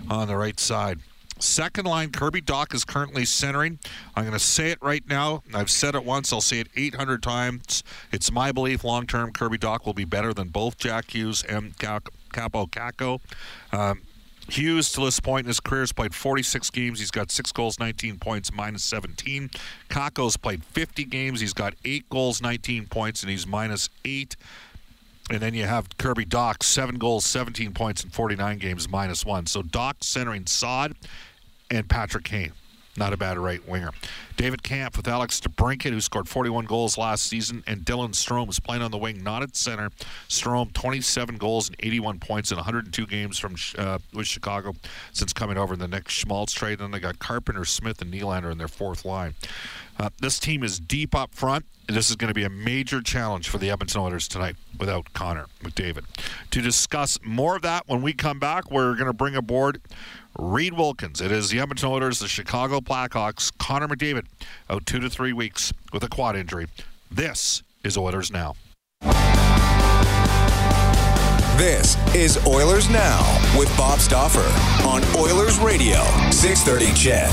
on 0.10 0.27
the 0.27 0.36
right 0.36 0.60
side. 0.60 1.00
Second 1.40 1.86
line, 1.86 2.12
Kirby 2.12 2.42
Dach 2.42 2.74
is 2.74 2.86
currently 2.86 3.25
centering. 3.25 3.80
I'm 4.16 4.24
going 4.24 4.34
to 4.34 4.40
say 4.40 4.72
it 4.72 4.80
right 4.82 5.04
now. 5.08 5.44
I've 5.54 5.70
said 5.70 5.96
it 5.96 6.06
once. 6.06 6.32
I'll 6.32 6.42
say 6.42 6.60
it 6.60 6.68
800 6.75 7.22
times. 7.22 7.84
It's 8.12 8.32
my 8.32 8.52
belief 8.52 8.84
long 8.84 9.08
term 9.08 9.32
Kirby 9.32 9.58
Dach 9.58 9.86
will 9.86 9.94
be 9.94 10.06
better 10.06 10.34
than 10.34 10.50
both 10.50 10.78
Jack 10.78 11.12
Hughes 11.12 11.44
and 11.44 11.75
Kaapo 11.78 12.70
Kakko. 12.70 13.20
Um, 13.72 14.02
Hughes, 14.50 14.92
to 14.92 15.02
this 15.02 15.20
point 15.20 15.46
in 15.46 15.48
his 15.48 15.60
career, 15.60 15.82
has 15.82 15.94
played 15.94 16.13
46 16.13 16.70
games. 16.72 17.00
He's 17.00 17.12
got 17.12 17.32
six 17.32 17.52
goals, 17.52 17.80
19 17.80 18.20
points, 18.20 18.52
minus 18.54 18.84
17. 18.84 19.50
Kakko's 19.90 20.36
played 20.38 20.63
50 20.66 21.06
games. 21.06 21.40
He's 21.40 21.54
got 21.54 21.74
eight 21.86 22.10
goals, 22.10 22.42
19 22.42 22.88
points, 22.88 23.22
and 23.22 23.30
he's 23.30 23.48
minus 23.48 23.90
eight. 24.04 24.36
And 25.30 25.39
then 25.39 25.53
you 25.53 25.65
have 25.65 25.98
Kirby 25.98 26.25
Dach, 26.25 26.63
seven 26.63 26.98
goals, 26.98 27.25
17 27.25 27.74
points 27.74 28.03
in 28.03 28.10
49 28.10 28.58
games, 28.58 28.89
minus 28.89 29.25
one. 29.25 29.46
So 29.46 29.63
Dach 29.63 30.03
centering 30.03 30.46
Saad 30.48 30.94
and 31.72 31.88
Patrick 31.88 32.25
Kane. 32.25 32.51
Not 32.98 33.13
a 33.13 33.18
bad 33.18 33.38
right 33.38 33.65
winger. 33.68 33.92
David 34.36 34.63
Kampf 34.63 34.98
with 34.98 35.08
Alex 35.08 35.40
DeBrincat, 35.40 35.92
who 35.92 36.02
scored 36.02 36.28
41 36.28 36.66
goals 36.66 36.98
last 36.98 37.25
season, 37.25 37.63
and 37.68 37.82
Dylan 37.82 38.12
Strome 38.12 38.50
is 38.50 38.60
playing 38.60 38.82
on 38.82 38.92
the 38.92 38.98
wing, 38.98 39.24
not 39.24 39.44
at 39.44 39.56
center. 39.56 39.90
Strome, 40.28 40.74
27 40.74 41.38
goals 41.38 41.70
and 41.70 41.75
81 41.80 42.20
points 42.20 42.52
in 42.52 42.58
102 42.58 43.06
games 43.06 43.38
from 43.38 43.56
uh, 43.78 44.00
with 44.13 44.28
Chicago 44.28 44.74
since 45.12 45.34
coming 45.34 45.58
over 45.58 45.74
in 45.74 45.80
the 45.80 45.88
Nick 45.88 46.10
Schmaltz 46.10 46.54
trade. 46.54 46.74
And 46.74 46.82
then 46.82 46.92
they 46.92 47.00
got 47.00 47.20
Carpenter, 47.20 47.66
Smith, 47.66 48.02
and 48.02 48.13
Nylander 48.13 48.52
in 48.52 48.58
their 48.58 48.68
fourth 48.68 49.06
line. 49.06 49.36
Uh, 50.00 50.10
this 50.20 50.40
team 50.40 50.63
is 50.63 50.80
deep 50.80 51.13
up 51.13 51.34
front. 51.34 51.66
This 51.88 52.10
is 52.10 52.16
going 52.16 52.30
to 52.30 52.34
be 52.34 52.46
a 52.46 52.50
major 52.50 53.02
challenge 53.02 53.50
for 53.50 53.58
the 53.58 53.70
Edmonton 53.70 54.02
Oilers 54.02 54.28
tonight 54.28 54.56
without 54.80 55.13
Connor 55.13 55.48
McDavid. 55.62 56.06
To 56.52 56.62
discuss 56.62 57.20
more 57.24 57.58
of 57.58 57.62
that 57.63 57.84
when 57.88 58.02
we 58.02 58.13
come 58.13 58.40
back, 58.40 58.72
we're 58.72 58.96
going 58.96 59.08
to 59.08 59.13
bring 59.13 59.36
aboard 59.36 59.82
Reed 60.38 60.74
Wilkins. 60.74 61.22
It 61.22 61.32
is 61.32 61.50
the 61.50 61.60
Edmonton 61.60 61.90
Oilers, 61.90 62.20
the 62.20 62.28
Chicago 62.28 62.80
Blackhawks. 62.80 63.52
Connor 63.60 63.88
McDavid 63.88 64.23
out 64.70 64.86
two 64.86 65.00
to 65.00 65.10
three 65.10 65.34
weeks 65.34 65.74
with 65.92 66.03
a 66.03 66.10
quad 66.10 66.36
injury. 66.36 66.68
This 67.12 67.63
is 67.84 67.98
Oilers 67.98 68.32
Now. 68.32 68.56
This 71.58 71.96
is 72.15 72.44
Oilers 72.48 72.89
Now 72.89 73.22
with 73.58 73.70
Bob 73.77 74.00
Stauffer 74.00 74.42
on 74.88 75.03
Oilers 75.15 75.60
Radio, 75.60 76.01
630 76.32 76.94
CHED. 76.94 77.30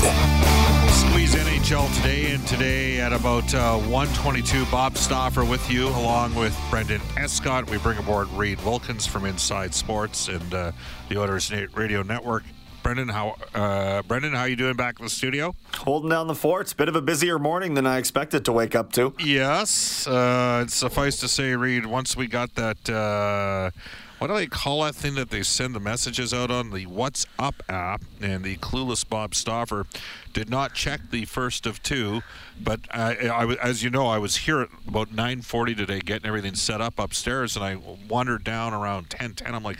Squeeze 0.91 1.33
NHL 1.33 1.93
today 1.97 2.31
and 2.31 2.47
today 2.47 3.01
at 3.01 3.13
about 3.13 3.51
uh, 3.55 3.77
122. 3.79 4.65
Bob 4.65 4.95
Stauffer 4.95 5.43
with 5.43 5.69
you 5.71 5.87
along 5.87 6.35
with 6.35 6.55
Brendan 6.69 7.01
Escott. 7.17 7.69
We 7.69 7.79
bring 7.79 7.97
aboard 7.97 8.29
Reed 8.29 8.63
Wilkins 8.63 9.07
from 9.07 9.25
Inside 9.25 9.73
Sports 9.73 10.27
and 10.27 10.53
uh, 10.53 10.71
the 11.09 11.19
Oilers 11.19 11.51
Radio 11.73 12.03
Network. 12.03 12.43
Brendan, 12.91 13.07
how 13.07 13.37
uh, 13.55 14.01
Brendan, 14.01 14.33
how 14.33 14.43
you 14.43 14.57
doing 14.57 14.75
back 14.75 14.99
in 14.99 15.05
the 15.05 15.09
studio? 15.09 15.55
Holding 15.75 16.09
down 16.09 16.27
the 16.27 16.35
fort. 16.35 16.63
It's 16.63 16.73
a 16.73 16.75
bit 16.75 16.89
of 16.89 16.95
a 16.97 17.01
busier 17.01 17.39
morning 17.39 17.73
than 17.73 17.87
I 17.87 17.99
expected 17.99 18.43
to 18.43 18.51
wake 18.51 18.75
up 18.75 18.91
to. 18.91 19.13
Yes, 19.17 20.05
uh, 20.07 20.67
suffice 20.67 21.15
to 21.21 21.29
say, 21.29 21.55
Reed. 21.55 21.85
Once 21.85 22.17
we 22.17 22.27
got 22.27 22.53
that, 22.55 22.89
uh, 22.89 23.71
what 24.19 24.27
do 24.27 24.33
they 24.33 24.45
call 24.45 24.83
that 24.83 24.93
thing 24.93 25.15
that 25.15 25.29
they 25.29 25.41
send 25.41 25.73
the 25.73 25.79
messages 25.79 26.33
out 26.33 26.51
on 26.51 26.71
the 26.71 26.85
WhatsApp 26.85 27.53
app? 27.69 28.01
And 28.19 28.43
the 28.43 28.57
clueless 28.57 29.07
Bob 29.07 29.35
Stauffer 29.35 29.85
did 30.33 30.49
not 30.49 30.73
check 30.73 30.99
the 31.11 31.23
first 31.23 31.65
of 31.65 31.81
two, 31.81 32.23
but 32.61 32.81
I, 32.91 33.29
I, 33.29 33.53
as 33.63 33.83
you 33.83 33.89
know, 33.89 34.07
I 34.07 34.17
was 34.17 34.35
here 34.35 34.59
at 34.59 34.69
about 34.85 35.15
9:40 35.15 35.77
today, 35.77 36.01
getting 36.01 36.27
everything 36.27 36.55
set 36.55 36.81
up 36.81 36.99
upstairs, 36.99 37.55
and 37.55 37.63
I 37.63 37.77
wandered 38.09 38.43
down 38.43 38.73
around 38.73 39.07
10:10. 39.07 39.55
I'm 39.55 39.63
like 39.63 39.79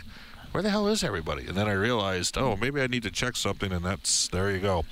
where 0.52 0.62
the 0.62 0.70
hell 0.70 0.86
is 0.86 1.02
everybody? 1.02 1.46
And 1.46 1.56
then 1.56 1.68
I 1.68 1.72
realized, 1.72 2.38
oh, 2.38 2.56
maybe 2.56 2.80
I 2.80 2.86
need 2.86 3.02
to 3.02 3.10
check 3.10 3.36
something, 3.36 3.72
and 3.72 3.84
that's 3.84 4.28
there 4.28 4.50
you 4.50 4.60
go. 4.60 4.84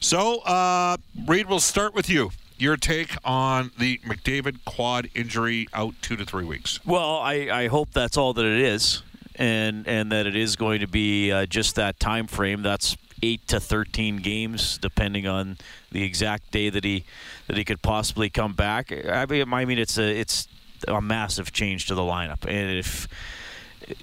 So, 0.00 0.40
uh, 0.40 0.96
Reed, 1.26 1.48
we'll 1.48 1.60
start 1.60 1.94
with 1.94 2.10
you. 2.10 2.30
Your 2.58 2.76
take 2.76 3.16
on 3.24 3.72
the 3.78 3.98
McDavid 3.98 4.64
quad 4.64 5.08
injury 5.14 5.66
out 5.72 5.94
two 6.02 6.16
to 6.16 6.24
three 6.24 6.44
weeks? 6.44 6.78
Well, 6.84 7.16
I, 7.18 7.48
I 7.50 7.66
hope 7.66 7.90
that's 7.92 8.16
all 8.16 8.32
that 8.34 8.44
it 8.44 8.60
is, 8.60 9.02
and 9.34 9.88
and 9.88 10.12
that 10.12 10.26
it 10.26 10.36
is 10.36 10.54
going 10.54 10.80
to 10.80 10.86
be 10.86 11.32
uh, 11.32 11.46
just 11.46 11.74
that 11.76 11.98
time 11.98 12.28
frame. 12.28 12.62
That's 12.62 12.96
eight 13.24 13.46
to 13.48 13.58
thirteen 13.58 14.18
games, 14.18 14.78
depending 14.78 15.26
on 15.26 15.58
the 15.90 16.04
exact 16.04 16.52
day 16.52 16.70
that 16.70 16.84
he 16.84 17.04
that 17.48 17.56
he 17.56 17.64
could 17.64 17.82
possibly 17.82 18.30
come 18.30 18.52
back. 18.52 18.92
I 18.92 19.26
mean, 19.26 19.52
I 19.52 19.64
mean, 19.64 19.78
it's 19.78 19.98
a 19.98 20.16
it's 20.16 20.46
a 20.86 21.00
massive 21.00 21.52
change 21.52 21.86
to 21.86 21.96
the 21.96 22.02
lineup, 22.02 22.46
and 22.46 22.78
if 22.78 23.08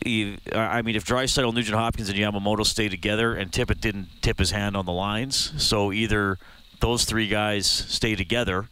I 0.06 0.82
mean, 0.82 0.96
if 0.96 1.06
Draisaitl, 1.06 1.54
Nugent 1.54 1.78
Hopkins, 1.78 2.10
and 2.10 2.18
Yamamoto 2.18 2.66
stay 2.66 2.90
together, 2.90 3.34
and 3.34 3.52
Tippett 3.52 3.82
didn't 3.82 4.08
tip 4.22 4.40
his 4.40 4.52
hand 4.52 4.76
on 4.76 4.86
the 4.86 4.92
lines, 4.92 5.54
so 5.58 5.92
either 5.92 6.38
those 6.80 7.06
three 7.06 7.28
guys 7.28 7.68
stay 7.68 8.16
together, 8.16 8.68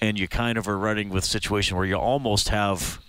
and 0.00 0.18
you 0.18 0.28
kind 0.28 0.58
of 0.58 0.68
are 0.68 0.78
running 0.78 1.08
with 1.08 1.24
a 1.24 1.28
situation 1.28 1.76
where 1.76 1.86
you 1.86 1.96
almost 1.96 2.50
have 2.50 3.00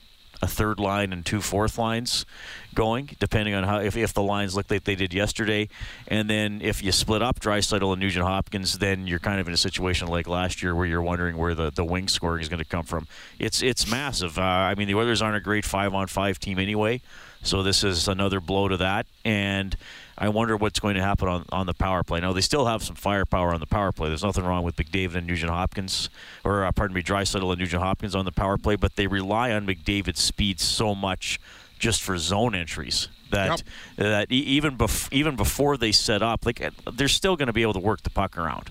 a 0.42 0.48
third 0.48 0.80
line 0.80 1.12
and 1.12 1.26
two 1.26 1.42
fourth 1.42 1.78
lines 1.78 2.26
going, 2.74 3.10
depending 3.20 3.54
on 3.54 3.64
how 3.66 3.80
if, 3.80 3.98
if 3.98 4.14
the 4.14 4.22
lines 4.22 4.56
look 4.56 4.72
like 4.72 4.86
they 4.86 4.96
did 4.96 5.14
yesterday. 5.14 5.68
And 6.08 6.30
then 6.30 6.62
if 6.62 6.82
you 6.82 6.92
split 6.92 7.22
up 7.22 7.40
Draisaitl 7.40 7.92
and 7.92 8.00
Nugent 8.00 8.26
Hopkins, 8.26 8.78
then 8.78 9.06
you're 9.06 9.20
kind 9.20 9.42
of 9.42 9.48
in 9.48 9.54
a 9.54 9.58
situation 9.58 10.08
like 10.08 10.28
last 10.28 10.64
year 10.64 10.74
where 10.74 10.86
you're 10.86 11.02
wondering 11.02 11.36
where 11.36 11.54
the, 11.54 11.72
the 11.72 11.84
wing 11.84 12.08
scoring 12.08 12.42
is 12.42 12.48
going 12.48 12.60
to 12.60 12.66
come 12.66 12.86
from. 12.86 13.08
It's 13.38 13.62
it's 13.62 13.90
massive. 13.90 14.38
Uh, 14.38 14.42
I 14.42 14.76
mean, 14.76 14.88
the 14.88 14.96
Oilers 14.96 15.22
aren't 15.22 15.36
a 15.36 15.42
great 15.42 15.66
five 15.66 15.94
on 15.94 16.08
five 16.08 16.40
team 16.40 16.58
anyway. 16.58 17.02
So 17.44 17.64
this 17.64 17.84
is 17.84 18.08
another 18.08 18.40
blow 18.42 18.68
to 18.68 18.78
that, 18.78 19.06
and 19.24 19.76
I 20.18 20.28
wonder 20.30 20.58
what's 20.58 20.80
going 20.80 20.96
to 20.96 21.02
happen 21.02 21.28
on, 21.30 21.46
on 21.52 21.66
the 21.68 21.74
power 21.74 22.04
play. 22.04 22.20
Now 22.20 22.34
they 22.34 22.42
still 22.42 22.66
have 22.66 22.84
some 22.84 22.96
firepower 22.96 23.54
on 23.54 23.62
the 23.62 23.66
power 23.66 23.92
play. 23.94 24.10
There's 24.10 24.24
nothing 24.24 24.44
wrong 24.44 24.64
with 24.64 24.76
McDavid 24.76 25.16
and 25.16 25.28
Nugent 25.28 25.50
Hopkins, 25.52 26.10
or 26.44 26.66
uh, 26.66 26.72
pardon 26.74 26.94
me, 26.96 27.02
Draisaitl 27.02 27.50
and 27.50 27.60
Nugent 27.60 27.82
Hopkins 27.82 28.14
on 28.16 28.26
the 28.26 28.32
power 28.34 28.58
play, 28.58 28.76
but 28.76 28.98
they 28.98 29.08
rely 29.08 29.52
on 29.52 29.66
McDavid's 29.66 30.20
speed 30.20 30.60
so 30.60 30.94
much 30.94 31.40
just 31.80 32.02
for 32.02 32.18
zone 32.18 32.54
entries 32.56 33.08
that 33.32 33.50
Yep. 33.50 33.62
that 33.98 34.32
even 34.32 34.78
bef- 34.78 35.08
even 35.14 35.38
before 35.38 35.78
they 35.78 35.94
set 35.94 36.22
up, 36.22 36.46
like 36.46 36.62
uh, 36.62 36.72
they're 36.92 37.08
still 37.08 37.38
going 37.38 37.48
to 37.48 37.54
be 37.54 37.62
able 37.62 37.74
to 37.74 37.80
work 37.80 38.02
the 38.04 38.10
puck 38.10 38.38
around. 38.38 38.70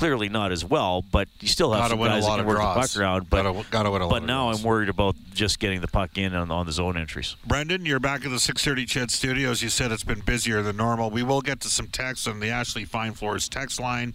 Clearly 0.00 0.28
not 0.30 0.50
as 0.50 0.64
well, 0.64 1.04
but 1.12 1.28
you 1.40 1.48
still 1.48 1.72
have 1.72 1.80
Gotta 1.82 1.90
some 1.90 1.98
guys 2.00 2.22
that 2.24 2.28
lot 2.30 2.36
can 2.36 2.40
of 2.40 2.46
work 2.46 2.56
draws. 2.56 2.74
the 2.74 2.80
puck 2.80 2.96
around. 3.02 3.28
But 3.28 3.42
Gotta- 3.42 3.66
gotta 3.70 3.90
win 3.90 4.00
a 4.00 4.06
lot 4.06 4.20
but 4.20 4.26
now 4.26 4.46
draws. 4.46 4.60
I'm 4.60 4.64
worried 4.66 4.88
about 4.88 5.14
just 5.34 5.58
getting 5.60 5.82
the 5.82 5.88
puck 5.88 6.16
in 6.16 6.34
on, 6.34 6.50
on 6.50 6.64
the 6.64 6.72
zone 6.72 6.96
entries. 6.96 7.36
Brendan, 7.46 7.84
you're 7.84 8.00
back 8.00 8.24
at 8.24 8.30
the 8.30 8.40
630 8.40 8.86
Ched 8.86 9.10
Studios. 9.10 9.60
You 9.62 9.68
said 9.68 9.92
it's 9.92 10.02
been 10.02 10.20
busier 10.20 10.62
than 10.62 10.78
normal. 10.78 11.10
We 11.10 11.22
will 11.22 11.42
get 11.42 11.60
to 11.60 11.68
some 11.68 11.88
texts 11.88 12.26
on 12.26 12.40
the 12.40 12.48
Ashley 12.48 12.86
Fine 12.86 13.12
Floors 13.12 13.46
text 13.46 13.78
line, 13.78 14.14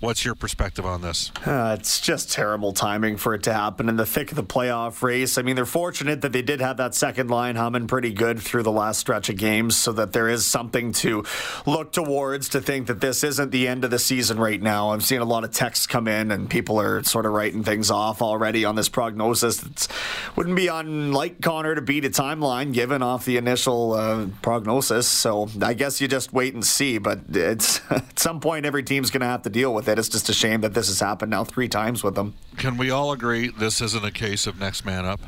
What's 0.01 0.25
your 0.25 0.33
perspective 0.33 0.83
on 0.83 1.03
this? 1.03 1.31
Uh, 1.45 1.77
it's 1.79 2.01
just 2.01 2.31
terrible 2.31 2.73
timing 2.73 3.17
for 3.17 3.35
it 3.35 3.43
to 3.43 3.53
happen 3.53 3.87
in 3.87 3.97
the 3.97 4.05
thick 4.05 4.31
of 4.31 4.35
the 4.35 4.43
playoff 4.43 5.03
race. 5.03 5.37
I 5.37 5.43
mean, 5.43 5.55
they're 5.55 5.63
fortunate 5.63 6.21
that 6.21 6.31
they 6.31 6.41
did 6.41 6.59
have 6.59 6.77
that 6.77 6.95
second 6.95 7.29
line 7.29 7.55
humming 7.55 7.85
pretty 7.85 8.11
good 8.11 8.39
through 8.39 8.63
the 8.63 8.71
last 8.71 8.99
stretch 8.99 9.29
of 9.29 9.37
games 9.37 9.77
so 9.77 9.91
that 9.91 10.11
there 10.11 10.27
is 10.27 10.43
something 10.43 10.91
to 10.93 11.23
look 11.67 11.91
towards 11.91 12.49
to 12.49 12.61
think 12.61 12.87
that 12.87 12.99
this 12.99 13.23
isn't 13.23 13.51
the 13.51 13.67
end 13.67 13.83
of 13.83 13.91
the 13.91 13.99
season 13.99 14.39
right 14.39 14.59
now. 14.59 14.91
I'm 14.91 15.01
seeing 15.01 15.21
a 15.21 15.25
lot 15.25 15.43
of 15.43 15.51
texts 15.51 15.85
come 15.85 16.07
in 16.07 16.31
and 16.31 16.49
people 16.49 16.81
are 16.81 17.03
sort 17.03 17.27
of 17.27 17.33
writing 17.33 17.63
things 17.63 17.91
off 17.91 18.23
already 18.23 18.65
on 18.65 18.73
this 18.73 18.89
prognosis. 18.89 19.63
It 19.63 19.87
wouldn't 20.35 20.55
be 20.55 20.65
unlike 20.65 21.41
Connor 21.41 21.75
to 21.75 21.81
beat 21.81 22.05
a 22.05 22.09
timeline 22.09 22.73
given 22.73 23.03
off 23.03 23.25
the 23.25 23.37
initial 23.37 23.93
uh, 23.93 24.25
prognosis. 24.41 25.07
So 25.07 25.47
I 25.61 25.75
guess 25.75 26.01
you 26.01 26.07
just 26.07 26.33
wait 26.33 26.55
and 26.55 26.65
see. 26.65 26.97
But 26.97 27.19
it's 27.29 27.81
at 27.91 28.17
some 28.17 28.39
point, 28.39 28.65
every 28.65 28.81
team's 28.81 29.11
going 29.11 29.21
to 29.21 29.27
have 29.27 29.43
to 29.43 29.51
deal 29.51 29.71
with 29.71 29.89
it. 29.89 29.90
It's 29.99 30.09
just 30.09 30.29
a 30.29 30.33
shame 30.33 30.61
that 30.61 30.73
this 30.73 30.87
has 30.87 30.99
happened 30.99 31.31
now 31.31 31.43
three 31.43 31.67
times 31.67 32.03
with 32.03 32.15
them. 32.15 32.35
Can 32.57 32.77
we 32.77 32.89
all 32.89 33.11
agree 33.11 33.49
this 33.49 33.81
isn't 33.81 34.03
a 34.03 34.11
case 34.11 34.47
of 34.47 34.59
next 34.59 34.85
man 34.85 35.05
up? 35.05 35.19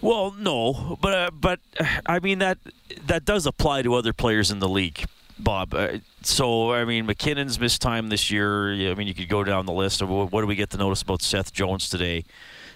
Well, 0.00 0.32
no, 0.38 0.98
but 1.00 1.14
uh, 1.14 1.30
but 1.32 1.60
uh, 1.80 1.86
I 2.04 2.18
mean 2.18 2.38
that 2.40 2.58
that 3.06 3.24
does 3.24 3.46
apply 3.46 3.82
to 3.82 3.94
other 3.94 4.12
players 4.12 4.50
in 4.50 4.58
the 4.58 4.68
league, 4.68 5.04
Bob. 5.38 5.72
Uh, 5.72 5.98
so 6.20 6.72
I 6.72 6.84
mean, 6.84 7.06
MacKinnon's 7.06 7.58
missed 7.58 7.80
time 7.80 8.08
this 8.08 8.30
year. 8.30 8.90
I 8.90 8.94
mean, 8.94 9.06
you 9.06 9.14
could 9.14 9.30
go 9.30 9.44
down 9.44 9.64
the 9.64 9.72
list. 9.72 10.02
Of 10.02 10.10
what 10.10 10.30
what 10.30 10.42
do 10.42 10.46
we 10.46 10.56
get 10.56 10.70
to 10.70 10.76
notice 10.76 11.00
about 11.00 11.22
Seth 11.22 11.54
Jones 11.54 11.88
today? 11.88 12.24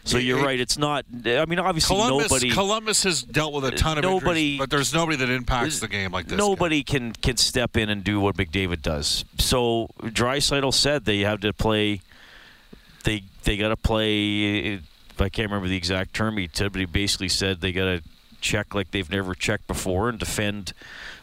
So 0.09 0.19
you're 0.19 0.43
right. 0.43 0.59
It's 0.59 0.79
not. 0.79 1.05
I 1.27 1.45
mean, 1.45 1.59
obviously 1.59 1.97
Columbus, 1.97 2.31
nobody. 2.31 2.51
Columbus 2.51 3.03
has 3.05 3.23
dealt 3.23 3.53
with 3.53 3.65
a 3.67 3.73
ton 3.73 3.99
of 3.99 4.03
Nobody- 4.05 4.55
injuries, 4.55 4.59
but 4.59 4.71
there's 4.71 4.95
nobody 4.95 5.17
that 5.19 5.29
impacts 5.29 5.81
the 5.81 5.89
game 5.89 6.13
like 6.13 6.27
this. 6.29 6.39
Nobody 6.39 6.83
can 6.83 7.13
can 7.13 7.37
step 7.37 7.77
in 7.77 7.89
and 7.91 8.03
do 8.03 8.19
what 8.21 8.37
McDavid 8.37 8.81
does. 8.83 9.25
So 9.39 9.89
Draisaitl 10.03 10.73
said 10.73 11.05
they 11.05 11.21
have 11.21 11.41
to 11.41 11.53
play. 11.53 12.01
They 13.05 13.23
they 13.45 13.57
got 13.57 13.69
to 13.69 13.77
play. 13.77 14.81
I 15.21 15.29
can't 15.29 15.51
remember 15.51 15.69
the 15.69 15.77
exact 15.77 16.15
term 16.15 16.37
he 16.37 16.49
said, 16.53 16.73
but 16.73 16.79
he 16.81 16.87
basically 16.87 17.29
said 17.29 17.61
they 17.61 17.73
got 17.73 17.85
to 17.85 18.03
check 18.41 18.75
like 18.75 18.93
they've 18.93 19.11
never 19.11 19.35
checked 19.35 19.67
before 19.67 20.09
and 20.09 20.19
defend 20.19 20.73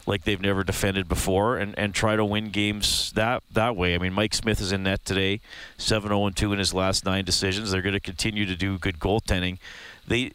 like 0.06 0.24
they've 0.24 0.40
never 0.40 0.62
defended 0.62 1.08
before 1.08 1.56
and, 1.56 1.76
and 1.78 1.94
try 1.94 2.16
to 2.16 2.24
win 2.24 2.50
games 2.50 3.12
that 3.12 3.42
that 3.52 3.76
way. 3.76 3.94
I 3.94 3.98
mean, 3.98 4.12
Mike 4.12 4.34
Smith 4.34 4.60
is 4.60 4.72
in 4.72 4.84
net 4.84 5.04
today, 5.04 5.40
7-0-2 5.78 6.52
in 6.52 6.58
his 6.58 6.72
last 6.72 7.04
nine 7.04 7.24
decisions. 7.24 7.70
They're 7.70 7.82
going 7.82 7.92
to 7.92 8.00
continue 8.00 8.46
to 8.46 8.56
do 8.56 8.78
good 8.78 8.98
goaltending. 8.98 9.58
They 10.06 10.32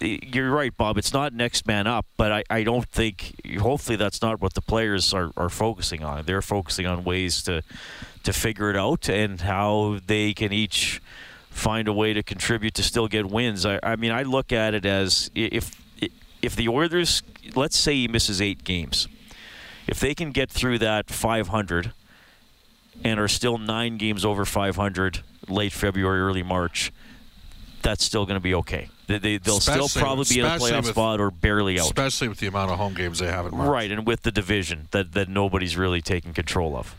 you're 0.00 0.50
right, 0.50 0.76
Bob. 0.76 0.98
It's 0.98 1.12
not 1.12 1.32
next 1.32 1.66
man 1.66 1.86
up, 1.86 2.06
but 2.16 2.30
I, 2.30 2.44
I 2.50 2.62
don't 2.62 2.86
think. 2.88 3.34
Hopefully, 3.58 3.96
that's 3.96 4.22
not 4.22 4.40
what 4.40 4.54
the 4.54 4.60
players 4.60 5.12
are, 5.12 5.30
are 5.36 5.48
focusing 5.48 6.04
on. 6.04 6.24
They're 6.24 6.42
focusing 6.42 6.86
on 6.86 7.04
ways 7.04 7.42
to 7.44 7.62
to 8.22 8.32
figure 8.32 8.70
it 8.70 8.76
out 8.76 9.08
and 9.08 9.40
how 9.40 9.98
they 10.06 10.34
can 10.34 10.52
each 10.52 11.00
find 11.50 11.88
a 11.88 11.92
way 11.92 12.12
to 12.12 12.22
contribute 12.22 12.74
to 12.74 12.82
still 12.82 13.08
get 13.08 13.26
wins. 13.26 13.66
I, 13.66 13.80
I 13.82 13.96
mean, 13.96 14.12
I 14.12 14.22
look 14.22 14.52
at 14.52 14.74
it 14.74 14.84
as 14.84 15.30
if 15.34 15.74
if 16.42 16.54
the 16.56 16.68
Oilers, 16.68 17.22
let's 17.54 17.76
say 17.78 17.94
he 17.94 18.08
misses 18.08 18.40
eight 18.40 18.64
games, 18.64 19.08
if 19.86 20.00
they 20.00 20.14
can 20.14 20.30
get 20.32 20.50
through 20.50 20.78
that 20.78 21.10
500 21.10 21.92
and 23.04 23.20
are 23.20 23.28
still 23.28 23.58
nine 23.58 23.96
games 23.96 24.24
over 24.24 24.44
500 24.44 25.20
late 25.48 25.72
February, 25.72 26.20
early 26.20 26.42
March, 26.42 26.92
that's 27.82 28.04
still 28.04 28.26
going 28.26 28.36
to 28.36 28.40
be 28.40 28.54
okay. 28.54 28.88
They, 29.06 29.18
they, 29.18 29.36
they'll 29.38 29.60
still 29.60 29.88
probably 29.88 30.26
be 30.28 30.40
in 30.40 30.46
a 30.46 30.50
playoff 30.50 30.76
with- 30.82 30.86
spot 30.88 31.20
or 31.20 31.30
barely 31.30 31.78
out. 31.78 31.86
Especially 31.86 32.28
with 32.28 32.38
the 32.38 32.46
amount 32.46 32.70
of 32.70 32.78
home 32.78 32.94
games 32.94 33.18
they 33.20 33.28
have 33.28 33.46
in 33.46 33.56
March. 33.56 33.68
Right, 33.70 33.90
and 33.90 34.06
with 34.06 34.22
the 34.22 34.32
division 34.32 34.88
that, 34.90 35.12
that 35.12 35.28
nobody's 35.28 35.76
really 35.76 36.02
taking 36.02 36.34
control 36.34 36.76
of. 36.76 36.94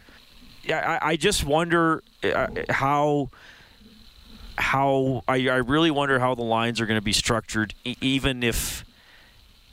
Yeah, 0.64 1.00
I, 1.02 1.12
I 1.12 1.16
just 1.16 1.44
wonder 1.46 2.04
uh, 2.24 2.48
how 2.70 3.30
how 4.58 5.24
I, 5.28 5.48
I 5.48 5.56
really 5.58 5.90
wonder 5.90 6.20
how 6.20 6.36
the 6.36 6.44
lines 6.44 6.82
are 6.82 6.86
going 6.86 6.98
to 7.00 7.04
be 7.04 7.14
structured, 7.14 7.74
e- 7.86 7.96
even 8.02 8.44
if 8.44 8.84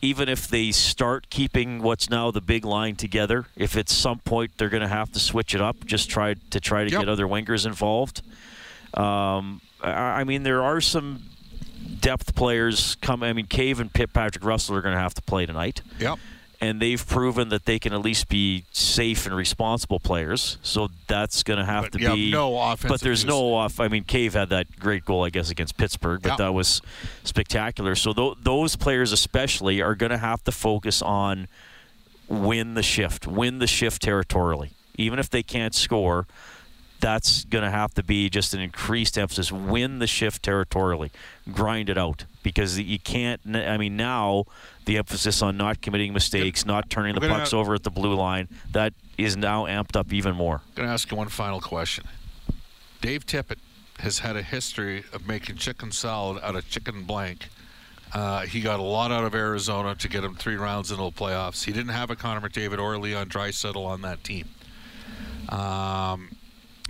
even 0.02 0.28
if 0.28 0.46
they 0.48 0.70
start 0.72 1.28
keeping 1.30 1.82
what's 1.82 2.10
now 2.10 2.30
the 2.30 2.40
big 2.40 2.64
line 2.64 2.96
together. 2.96 3.46
If 3.56 3.76
at 3.76 3.88
some 3.88 4.18
point 4.20 4.52
they're 4.56 4.68
going 4.68 4.82
to 4.82 4.88
have 4.88 5.10
to 5.12 5.18
switch 5.18 5.54
it 5.54 5.60
up, 5.60 5.84
just 5.86 6.10
try 6.10 6.34
to 6.50 6.60
try 6.60 6.84
to 6.84 6.90
Yep. 6.90 7.00
get 7.00 7.08
other 7.08 7.26
wingers 7.26 7.66
involved. 7.66 8.22
Um, 8.94 9.60
I, 9.82 9.90
I 10.20 10.24
mean, 10.24 10.42
there 10.42 10.62
are 10.62 10.80
some 10.80 11.22
depth 12.00 12.34
players 12.34 12.96
come. 13.00 13.22
I 13.22 13.32
mean, 13.32 13.46
Cave 13.46 13.80
and 13.80 13.92
Pitt 13.92 14.12
Patrick 14.12 14.44
Russell 14.44 14.76
are 14.76 14.82
going 14.82 14.94
to 14.94 15.00
have 15.00 15.14
to 15.14 15.22
play 15.22 15.46
tonight 15.46 15.82
Yep. 15.98 16.18
And 16.60 16.80
they've 16.80 17.06
proven 17.06 17.50
that 17.50 17.66
they 17.66 17.78
can 17.78 17.92
at 17.92 18.00
least 18.00 18.28
be 18.28 18.64
safe 18.72 19.26
and 19.26 19.36
responsible 19.36 20.00
players. 20.00 20.56
So 20.62 20.88
that's 21.06 21.42
going 21.42 21.58
to 21.58 21.64
have 21.66 21.84
But 21.84 21.92
to 21.92 22.00
you 22.00 22.06
have 22.06 22.16
be 22.16 22.30
no 22.30 22.58
offensive 22.58 22.88
But 22.88 23.00
there's 23.02 23.24
use. 23.24 23.28
no 23.28 23.52
off. 23.54 23.78
I 23.78 23.88
mean, 23.88 24.04
Cave 24.04 24.32
had 24.34 24.48
that 24.48 24.78
great 24.78 25.04
goal, 25.04 25.24
I 25.24 25.30
guess, 25.30 25.50
against 25.50 25.76
Pittsburgh, 25.76 26.22
but 26.22 26.30
Yeah. 26.30 26.36
that 26.36 26.54
was 26.54 26.80
spectacular. 27.24 27.94
So 27.94 28.12
th- 28.14 28.34
those 28.42 28.74
players, 28.76 29.12
especially, 29.12 29.82
are 29.82 29.94
going 29.94 30.10
to 30.12 30.18
have 30.18 30.42
to 30.44 30.52
focus 30.52 31.02
on 31.02 31.48
win 32.28 32.74
the 32.74 32.82
shift, 32.82 33.26
win 33.26 33.58
the 33.58 33.66
shift 33.66 34.02
territorially, 34.02 34.70
even 34.96 35.18
if 35.18 35.28
they 35.30 35.42
can't 35.42 35.74
score. 35.74 36.26
That's 36.98 37.44
going 37.44 37.62
to 37.62 37.70
have 37.70 37.92
to 37.94 38.02
be 38.02 38.30
just 38.30 38.54
an 38.54 38.60
increased 38.60 39.18
emphasis. 39.18 39.52
Win 39.52 39.98
the 39.98 40.06
shift 40.06 40.42
territorially, 40.42 41.10
grind 41.52 41.90
it 41.90 41.98
out 41.98 42.24
because 42.42 42.78
you 42.80 42.98
can't. 42.98 43.42
I 43.54 43.76
mean, 43.76 43.98
now 43.98 44.46
the 44.86 44.96
emphasis 44.96 45.42
on 45.42 45.56
not 45.56 45.82
committing 45.82 46.12
mistakes, 46.14 46.64
not 46.64 46.88
turning 46.88 47.14
the 47.14 47.20
We're 47.20 47.28
gonna- 47.28 47.40
pucks 47.40 47.52
over 47.52 47.74
at 47.74 47.82
the 47.82 47.90
blue 47.90 48.14
line, 48.14 48.48
that 48.72 48.94
is 49.18 49.36
now 49.36 49.66
amped 49.66 49.96
up 49.96 50.12
even 50.12 50.34
more. 50.34 50.62
I'm 50.68 50.74
going 50.74 50.88
to 50.88 50.92
ask 50.92 51.10
you 51.10 51.16
one 51.16 51.28
final 51.28 51.60
question. 51.60 52.04
Dave 53.02 53.26
Tippett 53.26 53.58
has 53.98 54.20
had 54.20 54.36
a 54.36 54.42
history 54.42 55.04
of 55.12 55.26
making 55.26 55.56
chicken 55.56 55.90
salad 55.92 56.42
out 56.42 56.54
of 56.54 56.68
chicken 56.68 57.02
blank. 57.04 57.48
Uh, 58.14 58.42
he 58.42 58.60
got 58.60 58.78
a 58.78 58.82
lot 58.82 59.10
out 59.10 59.24
of 59.24 59.34
Arizona 59.34 59.94
to 59.96 60.08
get 60.08 60.22
him 60.22 60.34
three 60.34 60.56
rounds 60.56 60.90
into 60.90 61.02
the 61.02 61.10
playoffs. 61.10 61.64
He 61.64 61.72
didn't 61.72 61.88
have 61.92 62.10
a 62.10 62.16
Connor 62.16 62.46
McDavid 62.48 62.78
or 62.78 62.96
Leon 62.98 63.28
Draisaitl 63.28 63.84
on 63.84 64.02
that 64.02 64.22
team. 64.22 64.46
Um, 65.48 66.30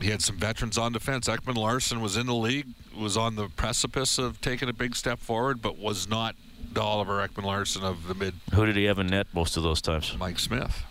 he 0.00 0.10
had 0.10 0.20
some 0.20 0.36
veterans 0.36 0.76
on 0.76 0.92
defense. 0.92 1.28
Ekman-Larsson 1.28 2.00
was 2.00 2.16
in 2.16 2.26
the 2.26 2.34
league, 2.34 2.66
was 2.96 3.16
on 3.16 3.36
the 3.36 3.48
precipice 3.48 4.18
of 4.18 4.40
taking 4.40 4.68
a 4.68 4.72
big 4.72 4.94
step 4.94 5.18
forward, 5.18 5.62
but 5.62 5.78
was 5.78 6.08
not 6.08 6.34
the 6.34 6.45
Oliver 6.78 7.26
Ekman-Larsson 7.26 7.82
of 7.82 8.06
the 8.08 8.14
mid 8.14 8.34
Who 8.54 8.66
did 8.66 8.76
he 8.76 8.84
have 8.84 8.98
in 8.98 9.08
net 9.08 9.26
most 9.32 9.56
of 9.56 9.62
those 9.62 9.80
times? 9.80 10.16
Mike 10.18 10.38
Smith. 10.38 10.84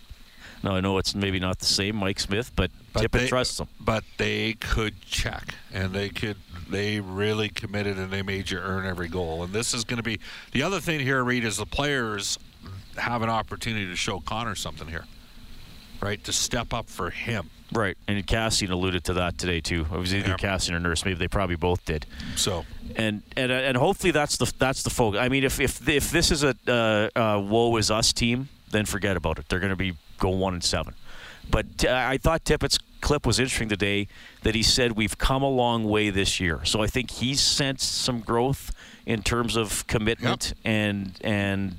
Now 0.62 0.74
I 0.74 0.80
know 0.80 0.98
it's 0.98 1.14
maybe 1.14 1.38
not 1.38 1.58
the 1.58 1.66
same 1.66 1.96
Mike 1.96 2.18
Smith, 2.18 2.50
but, 2.56 2.70
But 2.92 3.02
Tippett 3.04 3.20
they- 3.20 3.28
trusts 3.28 3.60
him. 3.60 3.68
But 3.80 4.04
they 4.16 4.54
could 4.54 5.00
check, 5.02 5.54
and 5.72 5.92
they 5.92 6.08
could. 6.08 6.36
They 6.68 6.98
really 6.98 7.48
committed, 7.48 7.96
and 7.98 8.10
they 8.10 8.22
made 8.22 8.50
you 8.50 8.58
earn 8.58 8.86
every 8.86 9.08
goal. 9.08 9.44
And 9.44 9.52
this 9.52 9.72
is 9.74 9.84
going 9.84 9.98
to 9.98 10.02
be 10.02 10.18
the 10.52 10.62
other 10.64 10.80
thing 10.80 10.98
here, 10.98 11.22
Reed, 11.22 11.44
is 11.44 11.58
the 11.58 11.66
players 11.66 12.38
have 12.96 13.22
an 13.22 13.28
opportunity 13.30 13.86
to 13.86 13.94
show 13.94 14.18
Connor 14.20 14.54
something 14.56 14.88
here, 14.88 15.04
right? 16.06 16.22
To 16.24 16.32
step 16.32 16.72
up 16.72 16.88
for 16.88 17.10
him. 17.10 17.50
Right, 17.72 17.96
and 18.06 18.24
Kassian 18.24 18.70
alluded 18.70 19.02
to 19.04 19.14
that 19.14 19.38
today 19.38 19.60
too. 19.60 19.86
It 19.92 19.98
was 19.98 20.14
either 20.14 20.28
Yeah. 20.30 20.36
Kassian 20.36 20.72
or 20.74 20.80
Nurse. 20.80 21.04
Maybe 21.04 21.16
they 21.18 21.28
probably 21.28 21.56
both 21.56 21.84
did. 21.84 22.06
So 22.36 22.64
and 22.94 23.22
and 23.36 23.50
and 23.50 23.76
hopefully 23.76 24.12
that's 24.12 24.36
the 24.36 24.52
that's 24.58 24.84
the 24.84 24.90
focus. 24.90 25.20
I 25.20 25.28
mean, 25.28 25.42
if 25.42 25.58
if 25.58 25.86
if 25.88 26.10
this 26.12 26.30
is 26.30 26.44
a 26.44 26.54
uh, 26.68 27.18
uh, 27.18 27.40
woe 27.40 27.76
is 27.76 27.90
us 27.90 28.12
team, 28.12 28.48
then 28.70 28.86
forget 28.86 29.16
about 29.16 29.38
it. 29.40 29.48
They're 29.48 29.58
going 29.60 29.70
to 29.70 29.76
be 29.76 29.94
go 30.18 30.30
one 30.30 30.54
and 30.54 30.62
seven. 30.62 30.94
But 31.50 31.84
uh, 31.84 31.92
I 31.92 32.18
thought 32.18 32.44
Tippett's 32.44 32.78
clip 33.00 33.26
was 33.26 33.38
interesting 33.38 33.68
today 33.68 34.08
that 34.42 34.54
he 34.54 34.62
said 34.62 34.92
we've 34.92 35.18
come 35.18 35.42
a 35.42 35.48
long 35.50 35.84
way 35.84 36.10
this 36.10 36.40
year. 36.40 36.64
So 36.64 36.82
I 36.82 36.86
think 36.86 37.10
he's 37.10 37.40
sensed 37.40 37.92
some 38.02 38.20
growth 38.20 38.72
in 39.06 39.22
terms 39.22 39.56
of 39.56 39.86
commitment 39.86 40.54
and 40.64 41.18
and 41.20 41.76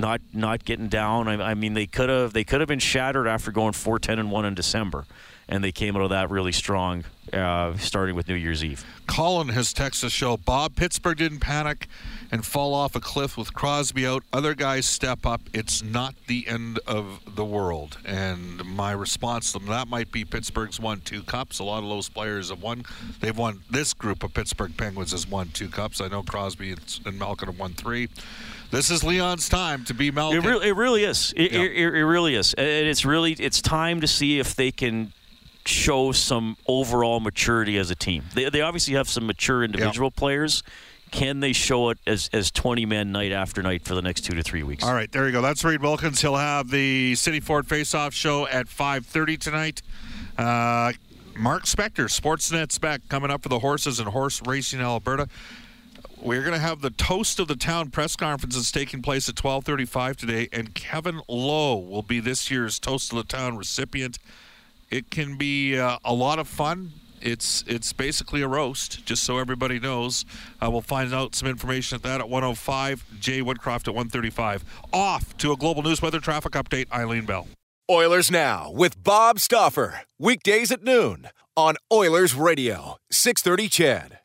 not 0.00 0.20
not 0.32 0.64
getting 0.64 0.88
down. 0.88 1.28
I, 1.28 1.50
I 1.50 1.54
mean, 1.54 1.74
they 1.74 1.86
could 1.86 2.08
have 2.08 2.32
they 2.32 2.44
could 2.44 2.60
have 2.60 2.68
been 2.68 2.78
shattered 2.78 3.26
after 3.26 3.52
going 3.52 3.72
four 3.72 3.98
ten 3.98 4.18
and 4.18 4.30
one 4.30 4.44
in 4.44 4.54
December, 4.54 5.04
and 5.50 5.62
they 5.62 5.72
came 5.72 5.96
out 5.96 6.02
of 6.02 6.10
that 6.10 6.30
really 6.30 6.52
strong, 6.52 7.04
uh, 7.32 7.76
starting 7.76 8.14
with 8.14 8.28
New 8.28 8.34
Year's 8.36 8.64
Eve. 8.64 8.84
Colin 9.06 9.48
has 9.48 9.74
texted 9.74 10.02
the 10.02 10.10
show. 10.10 10.36
Bob, 10.36 10.76
Pittsburgh 10.76 11.18
didn't 11.18 11.40
panic 11.40 11.88
and 12.30 12.46
fall 12.46 12.72
off 12.72 12.94
a 12.94 13.00
cliff 13.00 13.36
with 13.36 13.52
Crosby 13.52 14.06
out. 14.06 14.22
Other 14.32 14.54
guys 14.54 14.86
step 14.86 15.26
up. 15.26 15.40
It's 15.52 15.82
not 15.82 16.14
the 16.28 16.46
end 16.46 16.78
of 16.86 17.34
the 17.34 17.44
world. 17.44 17.98
And 18.06 18.64
my 18.64 18.92
response 18.92 19.50
to 19.52 19.58
them 19.58 19.66
that 19.68 19.88
might 19.88 20.12
be 20.12 20.24
Pittsburgh's 20.24 20.78
won 20.78 21.00
two 21.00 21.24
cups. 21.24 21.58
A 21.58 21.64
lot 21.64 21.82
of 21.82 21.88
those 21.88 22.08
players 22.08 22.50
have 22.50 22.62
won. 22.62 22.84
They've 23.20 23.36
won. 23.36 23.62
This 23.68 23.92
group 23.92 24.22
of 24.22 24.32
Pittsburgh 24.32 24.76
Penguins 24.76 25.10
has 25.10 25.26
won 25.28 25.48
two 25.48 25.68
cups. 25.68 26.00
I 26.00 26.06
know 26.06 26.22
Crosby 26.22 26.76
and 27.04 27.18
Malkin 27.18 27.48
have 27.48 27.58
won 27.58 27.72
three. 27.72 28.08
This 28.70 28.88
is 28.88 29.02
Leon's 29.02 29.48
time 29.48 29.84
to 29.86 29.94
be 29.94 30.12
Malkin. 30.12 30.44
It 30.44 30.48
really, 30.48 30.68
it 30.68 30.76
really 30.76 31.02
is. 31.02 31.34
It, 31.36 31.50
Yeah. 31.50 31.62
it, 31.62 31.72
it 31.94 32.04
really 32.06 32.36
is. 32.36 32.54
And 32.54 32.86
it's 32.86 33.04
really 33.04 33.32
it's 33.32 33.60
time 33.60 34.00
to 34.00 34.06
see 34.06 34.38
if 34.38 34.54
they 34.54 34.70
can 34.70 35.12
show 35.66 36.12
some 36.12 36.56
overall 36.66 37.20
maturity 37.20 37.76
as 37.78 37.90
a 37.90 37.94
team. 37.94 38.24
They, 38.34 38.48
they 38.48 38.60
obviously 38.60 38.94
have 38.94 39.08
some 39.08 39.26
mature 39.26 39.62
individual 39.62 40.10
players. 40.10 40.62
Can 41.10 41.40
they 41.40 41.52
show 41.52 41.90
it 41.90 41.98
as, 42.06 42.30
as 42.32 42.50
20 42.50 42.86
men 42.86 43.10
night 43.10 43.32
after 43.32 43.62
night 43.62 43.84
for 43.84 43.94
the 43.94 44.02
next 44.02 44.22
two 44.22 44.34
to 44.34 44.42
three 44.42 44.62
weeks? 44.62 44.84
All 44.84 44.94
right, 44.94 45.10
there 45.10 45.26
you 45.26 45.32
go. 45.32 45.42
That's 45.42 45.64
Reed 45.64 45.82
Wilkins. 45.82 46.20
He'll 46.20 46.36
have 46.36 46.70
the 46.70 47.16
City 47.16 47.40
Ford 47.40 47.66
Face-Off 47.66 48.14
show 48.14 48.46
at 48.46 48.66
5:30 48.66 49.36
tonight. 49.38 49.82
Uh, 50.38 50.92
Mark 51.36 51.64
Spector, 51.64 52.06
Sportsnet 52.06 52.70
Spec, 52.70 53.00
coming 53.08 53.30
up 53.30 53.42
for 53.42 53.48
the 53.48 53.58
horses 53.58 53.98
and 53.98 54.08
horse 54.08 54.40
racing 54.46 54.78
in 54.78 54.84
Alberta. 54.84 55.28
We're 56.22 56.42
going 56.42 56.52
to 56.52 56.60
have 56.60 56.82
the 56.82 56.90
toast 56.90 57.40
of 57.40 57.48
the 57.48 57.56
town 57.56 57.90
press 57.90 58.14
conference 58.14 58.54
conferences 58.54 58.70
taking 58.70 59.02
place 59.02 59.28
at 59.28 59.34
12:35 59.36 60.16
today, 60.16 60.48
and 60.52 60.74
Kevin 60.74 61.22
Lowe 61.28 61.76
will 61.76 62.02
be 62.02 62.20
this 62.20 62.50
year's 62.50 62.78
toast 62.78 63.12
of 63.12 63.16
the 63.16 63.24
town 63.24 63.56
recipient. 63.56 64.18
It 64.90 65.10
can 65.10 65.36
be 65.36 65.78
uh, 65.78 65.98
a 66.04 66.12
lot 66.12 66.38
of 66.38 66.48
fun. 66.48 66.92
It's 67.22 67.62
it's 67.66 67.92
basically 67.92 68.40
a 68.42 68.48
roast, 68.48 69.04
just 69.04 69.24
so 69.24 69.38
everybody 69.38 69.78
knows. 69.78 70.24
Uh, 70.60 70.70
we'll 70.70 70.80
find 70.80 71.12
out 71.12 71.34
some 71.34 71.48
information 71.48 71.96
at 71.96 72.02
that 72.02 72.20
at 72.20 72.28
105. 72.28 73.20
Jay 73.20 73.40
Woodcroft 73.40 73.88
at 73.88 73.94
135. 73.94 74.64
Off 74.92 75.36
to 75.38 75.52
a 75.52 75.56
global 75.56 75.82
news 75.82 76.00
weather 76.00 76.20
traffic 76.20 76.52
update. 76.52 76.90
Eileen 76.92 77.26
Bell. 77.26 77.46
Oilers 77.90 78.30
Now 78.30 78.70
with 78.70 79.02
Bob 79.02 79.38
Stauffer. 79.38 80.02
Weekdays 80.18 80.70
at 80.70 80.82
noon 80.82 81.28
on 81.56 81.76
Oilers 81.92 82.34
Radio, 82.34 82.96
630 83.10 83.68
CHED. 83.68 84.19